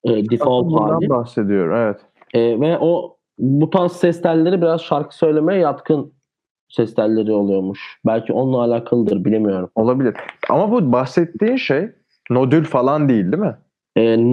[0.05, 1.09] E, default hali.
[1.09, 1.77] bahsediyor.
[1.77, 2.01] Evet.
[2.35, 6.13] E, ve o bu tarz ses telleri biraz şarkı söylemeye yatkın
[6.69, 8.01] ses telleri oluyormuş.
[8.07, 9.71] Belki onunla alakalıdır bilemiyorum.
[9.75, 10.15] Olabilir.
[10.51, 11.89] Ama bu bahsettiğin şey
[12.31, 13.57] nodül falan değil değil mi?
[13.97, 14.33] E,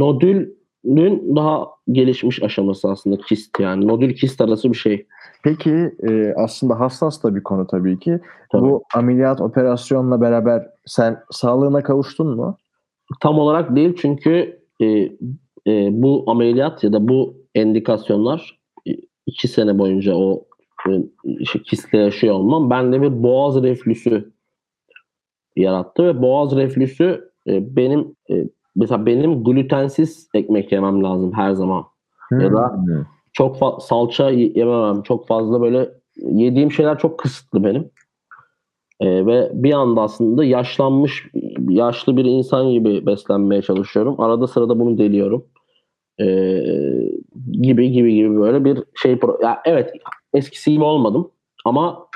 [0.84, 3.88] nodülün daha gelişmiş aşaması aslında kist yani.
[3.88, 5.08] Nodül kist arası bir şey.
[5.44, 8.20] Peki e, aslında hassas da bir konu tabii ki.
[8.52, 8.62] Tabii.
[8.62, 12.58] Bu ameliyat operasyonla beraber sen sağlığına kavuştun mu?
[13.22, 14.88] Tam olarak değil çünkü e,
[15.68, 18.92] e, bu ameliyat ya da bu endikasyonlar e,
[19.26, 20.46] iki sene boyunca o
[20.90, 20.92] e,
[21.40, 24.32] işte kistle yaşıyor olmam bende bir boğaz reflüsü
[25.56, 28.46] yarattı ve boğaz reflüsü e, benim e,
[28.76, 31.84] mesela benim glutensiz ekmek yemem lazım her zaman.
[32.32, 33.06] Ya da- Hmm.
[33.34, 35.02] Çok fa- salça yememem.
[35.02, 37.90] Çok fazla böyle yediğim şeyler çok kısıtlı benim.
[39.00, 41.28] Ee, ve bir anda aslında yaşlanmış,
[41.70, 44.20] yaşlı bir insan gibi beslenmeye çalışıyorum.
[44.20, 45.46] Arada sırada bunu deliyorum.
[46.20, 46.64] Ee,
[47.52, 49.14] gibi gibi gibi böyle bir şey.
[49.14, 49.94] pro- Ya evet
[50.34, 51.32] eskisi gibi olmadım
[51.66, 52.08] ama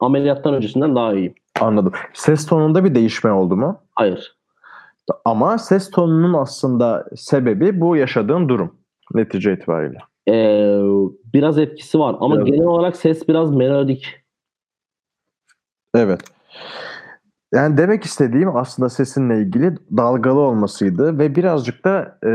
[0.00, 1.34] ameliyattan öncesinden daha iyiyim.
[1.60, 1.92] Anladım.
[2.14, 3.76] Ses tonunda bir değişme oldu mu?
[3.94, 4.36] Hayır.
[5.24, 8.74] Ama ses tonunun aslında sebebi bu yaşadığın durum
[9.14, 9.98] netice itibariyle.
[10.28, 10.80] Ee,
[11.34, 12.46] biraz etkisi var ama Biraz.
[12.46, 14.06] genel olarak ses biraz melodik.
[15.94, 16.20] Evet.
[17.54, 22.30] Yani demek istediğim aslında sesinle ilgili dalgalı olmasıydı ve birazcık da e,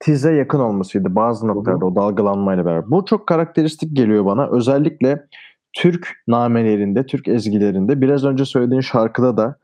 [0.00, 2.90] tize yakın olmasıydı bazı noktalarda o dalgalanmayla beraber.
[2.90, 4.48] Bu çok karakteristik geliyor bana.
[4.50, 5.26] Özellikle
[5.72, 9.56] Türk namelerinde, Türk ezgilerinde biraz önce söylediğin şarkıda da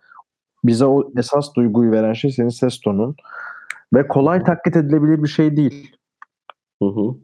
[0.65, 3.17] bize o esas duyguyu veren şey senin ses tonun
[3.95, 5.97] ve kolay taklit edilebilir bir şey değil.
[6.83, 7.15] Hı hı.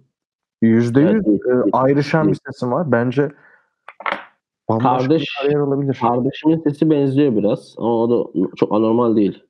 [0.62, 2.92] Yüzde yüz e, ayrışan bir sesin var.
[2.92, 3.30] Bence
[4.68, 5.98] Kardeş- bir olabilir.
[6.00, 9.44] Kardeşimin sesi benziyor biraz ama o da çok anormal değil.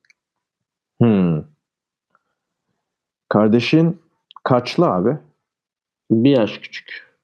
[1.01, 1.43] Hmm.
[3.29, 4.01] Kardeşin
[4.43, 5.17] kaçlı abi?
[6.11, 7.17] Bir yaş küçük.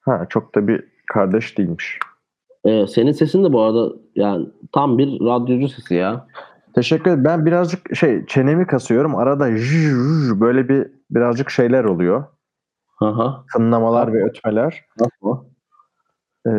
[0.00, 1.98] Ha çok da bir kardeş değilmiş.
[2.64, 6.26] Ee, senin sesin de bu arada yani tam bir radyocu sesi ya.
[6.74, 7.24] Teşekkür ederim.
[7.24, 9.16] Ben birazcık şey çenemi kasıyorum.
[9.16, 12.24] Arada jüj böyle bir birazcık şeyler oluyor.
[13.00, 13.44] Aha.
[13.56, 14.84] Tınlamalar ve ötmeler.
[15.00, 15.44] Nasıl?
[16.46, 16.50] Ee,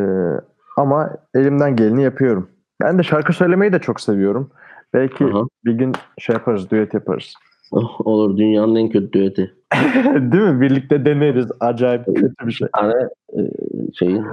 [0.77, 2.49] ama elimden geleni yapıyorum.
[2.81, 4.51] Ben de şarkı söylemeyi de çok seviyorum.
[4.93, 5.43] Belki Aha.
[5.65, 7.33] bir gün şey yaparız, düet yaparız.
[7.71, 9.53] Oh, Olur dünyanın en kötü düeti.
[10.15, 10.61] Değil mi?
[10.61, 11.47] Birlikte deneriz.
[11.59, 12.67] Acayip kötü bir şey.
[12.73, 12.93] Tane
[13.37, 13.39] e,
[13.93, 14.25] şeyin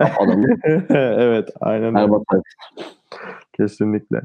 [0.00, 0.46] adamı
[0.88, 1.98] evet, aynen öyle.
[2.04, 2.42] Erbat Aksu.
[3.52, 4.20] Kesinlikle.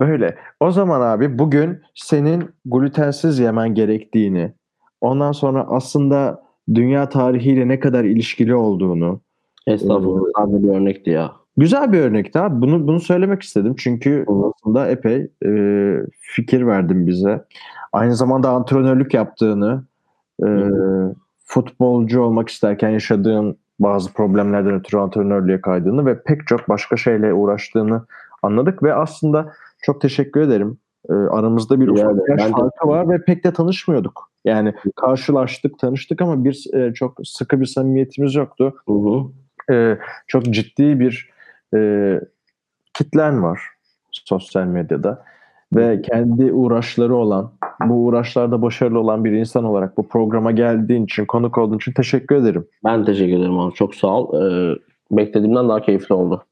[0.00, 0.38] Böyle.
[0.60, 4.52] O zaman abi bugün senin glutensiz yemen gerektiğini,
[5.00, 6.42] ondan sonra aslında
[6.74, 9.20] dünya tarihiyle ne kadar ilişkili olduğunu,
[9.66, 10.30] Estağfurullah.
[10.36, 11.32] Sadece bir örnekti ya.
[11.56, 12.60] güzel bir örnekti abi.
[12.60, 15.50] Bunu bunu söylemek istedim çünkü aslında epey e,
[16.20, 17.44] fikir verdin bize.
[17.92, 19.84] Aynı zamanda antrenörlük yaptığını,
[20.42, 21.14] e, Hı.
[21.44, 28.06] futbolcu olmak isterken yaşadığın bazı problemlerden ötürü antrenörlüğe kaydığını ve pek çok başka şeyle uğraştığını
[28.42, 29.52] anladık ve aslında
[29.82, 30.78] çok teşekkür ederim.
[31.10, 34.30] Ee, aramızda bir ufak Yani yaş farkı var ve pek de tanışmıyorduk.
[34.44, 38.74] Yani karşılaştık, tanıştık ama bir e, çok sıkı bir samimiyetimiz yoktu.
[38.88, 39.24] Hı hı.
[39.74, 41.30] Ee, çok ciddi bir
[41.74, 42.20] e,
[42.94, 43.60] kitlen var
[44.10, 45.24] sosyal medyada
[45.74, 47.52] ve kendi uğraşları olan,
[47.86, 52.36] bu uğraşlarda başarılı olan bir insan olarak bu programa geldiğin için, konuk olduğun için teşekkür
[52.36, 52.66] ederim.
[52.84, 53.74] Ben teşekkür ederim abi.
[53.74, 54.42] Çok sağ ol.
[54.42, 54.76] Ee,
[55.10, 56.44] beklediğimden daha keyifli oldu.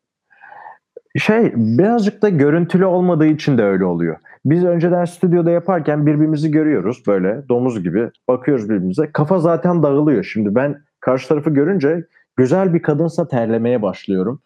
[1.16, 4.16] Şey birazcık da görüntülü olmadığı için de öyle oluyor.
[4.45, 9.12] Biz önceden stüdyoda yaparken birbirimizi görüyoruz böyle domuz gibi bakıyoruz birbirimize.
[9.12, 10.25] Kafa zaten dağılıyor.
[10.25, 12.05] Şimdi ben karşı tarafı görünce
[12.37, 14.41] güzel bir kadınsa terlemeye başlıyorum.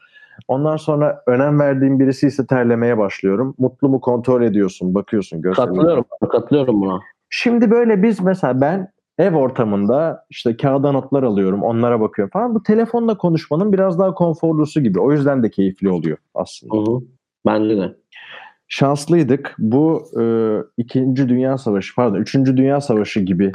[0.48, 3.54] Ondan sonra önem verdiğim birisi ise terlemeye başlıyorum.
[3.58, 5.42] Mutlu mu kontrol ediyorsun, bakıyorsun.
[5.42, 6.04] Katılıyorum.
[6.30, 7.00] Katılıyorum buna.
[7.30, 12.54] Şimdi böyle biz mesela ben ev ortamında işte kağıda notlar alıyorum, onlara bakıyorum falan.
[12.54, 15.00] Bu telefonla konuşmanın biraz daha konforlusu gibi.
[15.00, 16.74] O yüzden de keyifli oluyor aslında.
[16.74, 17.00] Hı hı.
[17.46, 17.96] Bence de.
[18.68, 19.54] şanslıydık.
[19.58, 20.24] Bu e,
[20.76, 23.52] İkinci Dünya Savaşı, pardon Üçüncü Dünya Savaşı gibi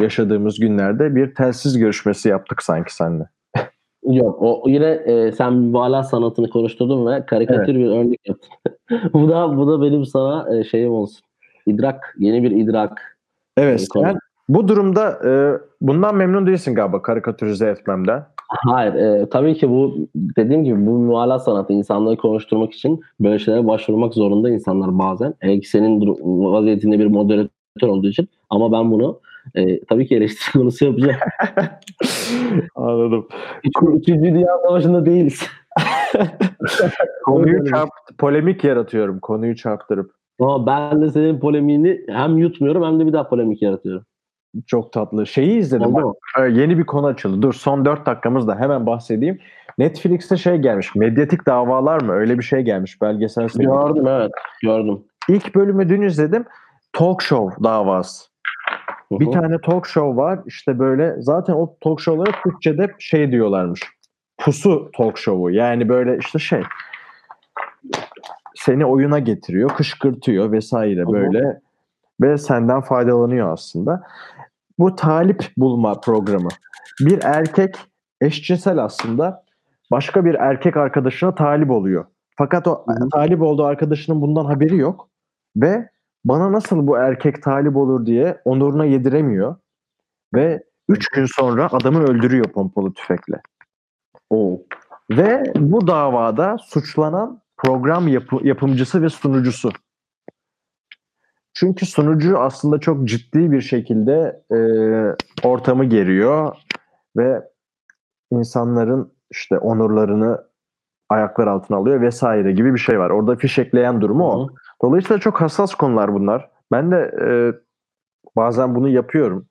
[0.00, 3.28] yaşadığımız günlerde bir telsiz görüşmesi yaptık sanki seninle.
[4.06, 8.50] Yok o yine e, sen mübalağa sanatını konuşturdun ve karikatür bir örnek yaptın.
[9.12, 11.20] bu da bu da benim sana e, şeyim olsun.
[11.66, 13.18] İdrak, yeni bir idrak.
[13.56, 14.02] Evet, Evet, konu.
[14.04, 15.30] sen bu durumda e,
[15.80, 18.24] bundan memnun değilsin galiba karikatürize etmemden.
[18.48, 23.66] Hayır, e, tabii ki bu dediğim gibi bu mübalağa sanatı insanları konuşturmak için böyle şeylere
[23.66, 25.32] başvurmak zorunda insanlar bazen.
[25.32, 26.00] Ki senin
[26.52, 28.28] vaziyetinde bir moderatör olduğu için.
[28.50, 29.20] Ama ben bunu
[29.54, 31.16] e, tabii ki eleştiri konusu yapacağım.
[32.74, 33.28] Anladım.
[33.64, 35.46] Üçüncü Dünya Savaşı'nda değiliz.
[37.24, 40.10] Konuyu çarp, polemik yaratıyorum konuyu çarptırıp.
[40.40, 44.04] Ama ben de senin polemiğini hem yutmuyorum hem de bir daha polemik yaratıyorum.
[44.66, 45.26] Çok tatlı.
[45.26, 45.90] Şeyi izledim.
[45.90, 46.14] Mu?
[46.38, 47.42] Ee, yeni bir konu açıldı.
[47.42, 49.38] Dur son 4 dakikamızda hemen bahsedeyim.
[49.78, 50.94] Netflix'te şey gelmiş.
[50.94, 52.12] Medyatik davalar mı?
[52.12, 53.02] Öyle bir şey gelmiş.
[53.02, 53.48] Belgesel.
[53.54, 54.30] Gördüm evet.
[54.62, 55.04] Gördüm.
[55.28, 56.44] İlk bölümü dün izledim.
[56.92, 58.24] Talk show davası.
[59.12, 60.40] Hı Bir tane talk show var.
[60.46, 63.80] İşte böyle zaten o talk show'lara Türkçe'de şey diyorlarmış.
[64.38, 65.50] Pusu talk show'u.
[65.50, 66.62] Yani böyle işte şey
[68.54, 71.12] seni oyuna getiriyor, kışkırtıyor vesaire hı.
[71.12, 71.60] böyle
[72.20, 74.02] ve senden faydalanıyor aslında.
[74.78, 76.48] Bu talip bulma programı.
[77.00, 77.76] Bir erkek
[78.20, 79.44] eşcinsel aslında
[79.90, 82.04] başka bir erkek arkadaşına talip oluyor.
[82.38, 83.08] Fakat o Hı hı.
[83.08, 85.08] talip olduğu arkadaşının bundan haberi yok
[85.56, 85.88] ve
[86.28, 89.56] bana nasıl bu erkek talip olur diye onuruna yediremiyor
[90.34, 93.40] ve 3 gün sonra adamı öldürüyor pompalı tüfekle.
[94.30, 94.58] Oo.
[95.10, 99.70] Ve bu davada suçlanan program yapı- yapımcısı ve sunucusu.
[101.54, 104.58] Çünkü sunucu aslında çok ciddi bir şekilde e,
[105.48, 106.56] ortamı geriyor
[107.16, 107.42] ve
[108.30, 110.44] insanların işte onurlarını
[111.08, 113.10] ayaklar altına alıyor vesaire gibi bir şey var.
[113.10, 114.48] Orada fişekleyen durumu o.
[114.82, 116.50] Dolayısıyla çok hassas konular bunlar.
[116.72, 117.28] Ben de e,
[118.36, 119.46] bazen bunu yapıyorum.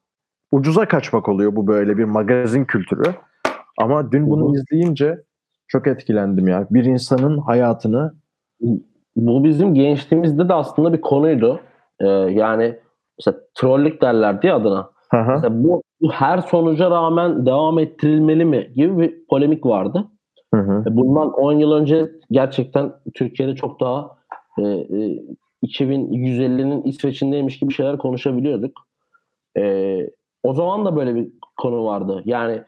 [0.51, 3.03] Ucuza kaçmak oluyor bu böyle bir magazin kültürü.
[3.79, 5.23] Ama dün bunu izleyince
[5.67, 6.67] çok etkilendim ya.
[6.71, 8.13] Bir insanın hayatını
[9.15, 11.59] Bu bizim gençliğimizde de aslında bir konuydu.
[11.99, 12.79] Ee, yani
[13.19, 14.89] mesela trollük derler diye adına.
[15.11, 15.31] Hı hı.
[15.31, 20.05] Mesela bu, bu her sonuca rağmen devam ettirilmeli mi gibi bir polemik vardı.
[20.53, 20.83] Hı hı.
[20.89, 24.14] E, Bundan 10 yıl önce gerçekten Türkiye'de çok daha
[24.57, 25.23] e, e,
[25.63, 28.87] 2150'nin İsveç'indeymiş gibi şeyler konuşabiliyorduk.
[29.57, 29.97] E,
[30.43, 32.21] o zaman da böyle bir konu vardı.
[32.25, 32.63] Yani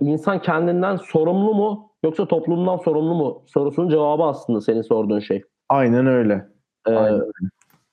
[0.00, 5.42] insan kendinden sorumlu mu yoksa toplumdan sorumlu mu sorusunun cevabı aslında senin sorduğun şey.
[5.68, 6.48] Aynen öyle.
[6.86, 7.22] E, Aynen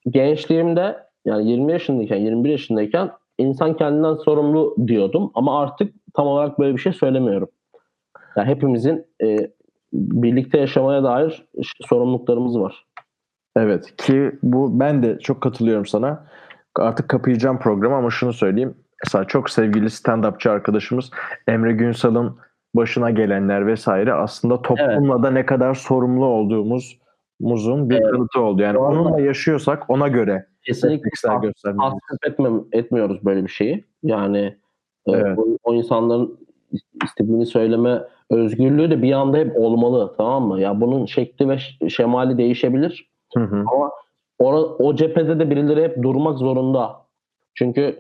[0.10, 6.76] gençliğimde yani 20 yaşındayken 21 yaşındayken insan kendinden sorumlu diyordum ama artık tam olarak böyle
[6.76, 7.50] bir şey söylemiyorum.
[8.36, 9.52] Yani hepimizin e,
[9.94, 11.46] birlikte yaşamaya dair
[11.88, 12.86] sorumluluklarımız var.
[13.56, 16.26] Evet ki bu ben de çok katılıyorum sana.
[16.76, 18.76] Artık kapayacağım programı ama şunu söyleyeyim.
[19.04, 21.12] Mesela çok sevgili stand-upçı arkadaşımız
[21.48, 22.38] Emre Günsal'ın
[22.76, 28.12] başına gelenler vesaire aslında toplumla da ne kadar sorumlu olduğumuzun bir Evet.
[28.12, 28.62] kanıtı oldu.
[28.62, 28.86] Yani Doğru.
[28.86, 33.86] onunla yaşıyorsak ona göre Kesinlikle tasvip etmem, etmiyoruz böyle bir şeyi.
[34.04, 34.58] Yani
[35.08, 35.40] e, Evet.
[35.40, 36.40] o, o insanların
[37.06, 40.62] istediğini söyleme özgürlüğü de bir anda hep olmalı tamam mı?
[40.62, 41.58] Ya bunun şekli ve
[41.90, 43.10] şemali değişebilir.
[43.34, 43.56] Hı hı.
[43.56, 43.92] Ama
[44.40, 46.96] o, o cephede de birileri hep durmak zorunda.
[47.56, 48.00] Çünkü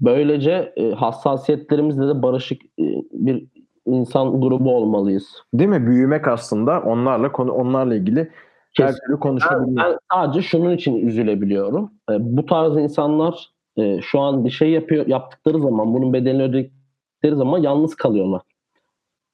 [0.00, 3.46] böylece e, hassasiyetlerimizle de barışık e, bir
[3.86, 5.42] insan grubu olmalıyız.
[5.54, 5.86] Değil mi?
[5.86, 8.30] Büyümek aslında onlarla konu onlarla ilgili
[8.76, 9.84] her türlü konuşabilmek.
[9.84, 11.90] Ben sadece şunun için üzülebiliyorum.
[12.10, 17.36] E, bu tarz insanlar e, şu an bir şey yapıyor yaptıkları zaman bunun bedelini ödedikleri
[17.36, 18.42] zaman yalnız kalıyorlar.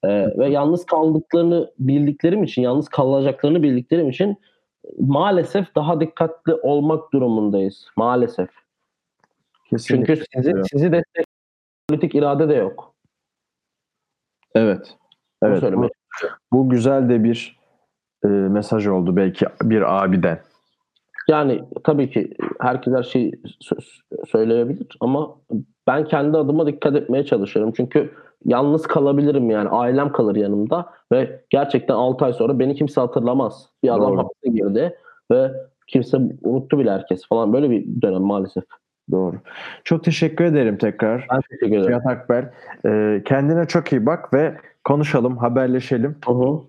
[0.03, 4.37] E, ve yalnız kaldıklarını bildiklerim için, yalnız kalacaklarını bildiklerim için
[4.99, 7.87] maalesef daha dikkatli olmak durumundayız.
[7.95, 8.49] Maalesef.
[9.69, 10.15] Kesinlikle.
[10.15, 11.25] Çünkü sizi, sizi destek
[11.89, 12.93] politik irade de yok.
[14.55, 14.97] Evet.
[15.43, 15.63] Evet.
[15.73, 15.89] Bu,
[16.51, 17.59] bu güzel de bir
[18.23, 20.41] e, mesaj oldu belki bir abiden.
[21.27, 25.35] Yani tabii ki herkes her şeyi sö- söyleyebilir ama
[25.87, 27.73] ben kendi adıma dikkat etmeye çalışıyorum.
[27.77, 28.13] Çünkü
[28.45, 29.69] yalnız kalabilirim yani.
[29.69, 33.69] Ailem kalır yanımda ve gerçekten 6 ay sonra beni kimse hatırlamaz.
[33.83, 34.17] Bir adam Doğru.
[34.17, 34.95] hapse girdi
[35.31, 35.51] ve
[35.87, 37.53] kimse unuttu bile herkes falan.
[37.53, 38.63] Böyle bir dönem maalesef.
[39.11, 39.35] Doğru.
[39.83, 41.27] Çok teşekkür ederim tekrar.
[41.31, 41.87] Ben teşekkür ederim.
[41.87, 42.51] Cihat Akbel.
[42.85, 46.15] E, kendine çok iyi bak ve konuşalım, haberleşelim.
[46.25, 46.59] Hı hı.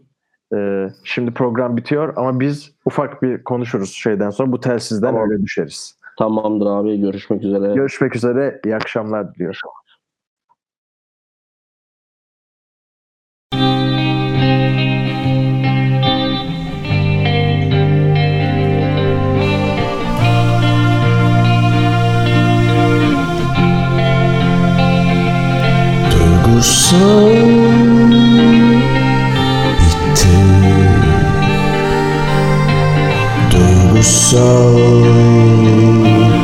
[0.57, 4.53] E, şimdi program bitiyor ama biz ufak bir konuşuruz şeyden sonra.
[4.53, 5.31] Bu telsizden Tamam.
[5.31, 5.99] öyle düşeriz.
[6.19, 7.01] Tamamdır abi.
[7.01, 7.75] Görüşmek üzere.
[7.75, 8.61] Görüşmek üzere.
[8.65, 9.61] İyi akşamlar diliyorum.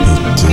[0.05, 0.53] Bitti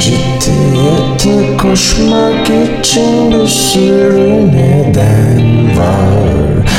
[0.00, 6.70] Ciddiyete koşmak için bir sürü neden var?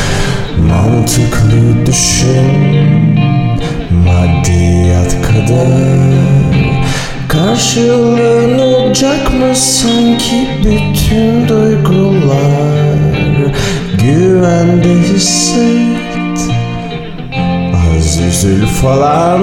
[0.70, 2.52] Mantıklı düşün.
[4.06, 6.12] Maddiyat kadar.
[7.28, 12.98] Karşılanacak mı sanki bütün duygular?
[13.98, 15.71] Güvende hisset
[18.82, 19.42] falan.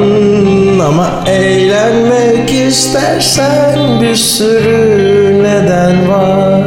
[0.81, 6.63] Ama eğlenmek istersen bir sürü neden var.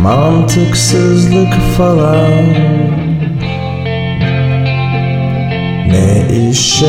[0.00, 2.44] Mantıksızlık falan.
[5.88, 6.86] Ne işe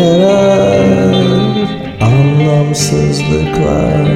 [0.00, 0.82] yarar?
[2.00, 4.06] Anlamsızlıklar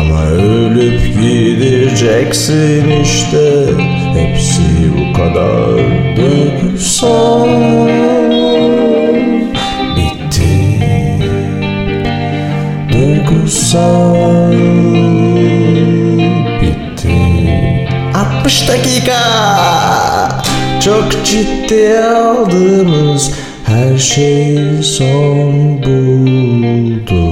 [0.00, 3.64] Ama ölüp gideceksin işte.
[4.14, 4.62] Hepsi
[4.98, 5.80] bu kadar
[6.16, 7.48] duygusal
[13.72, 14.52] Duygusal
[16.60, 17.18] Bitti.
[18.14, 19.20] 60 dakika.
[20.84, 23.32] Çok ciddi aldığımız
[23.64, 27.29] her şey son buldu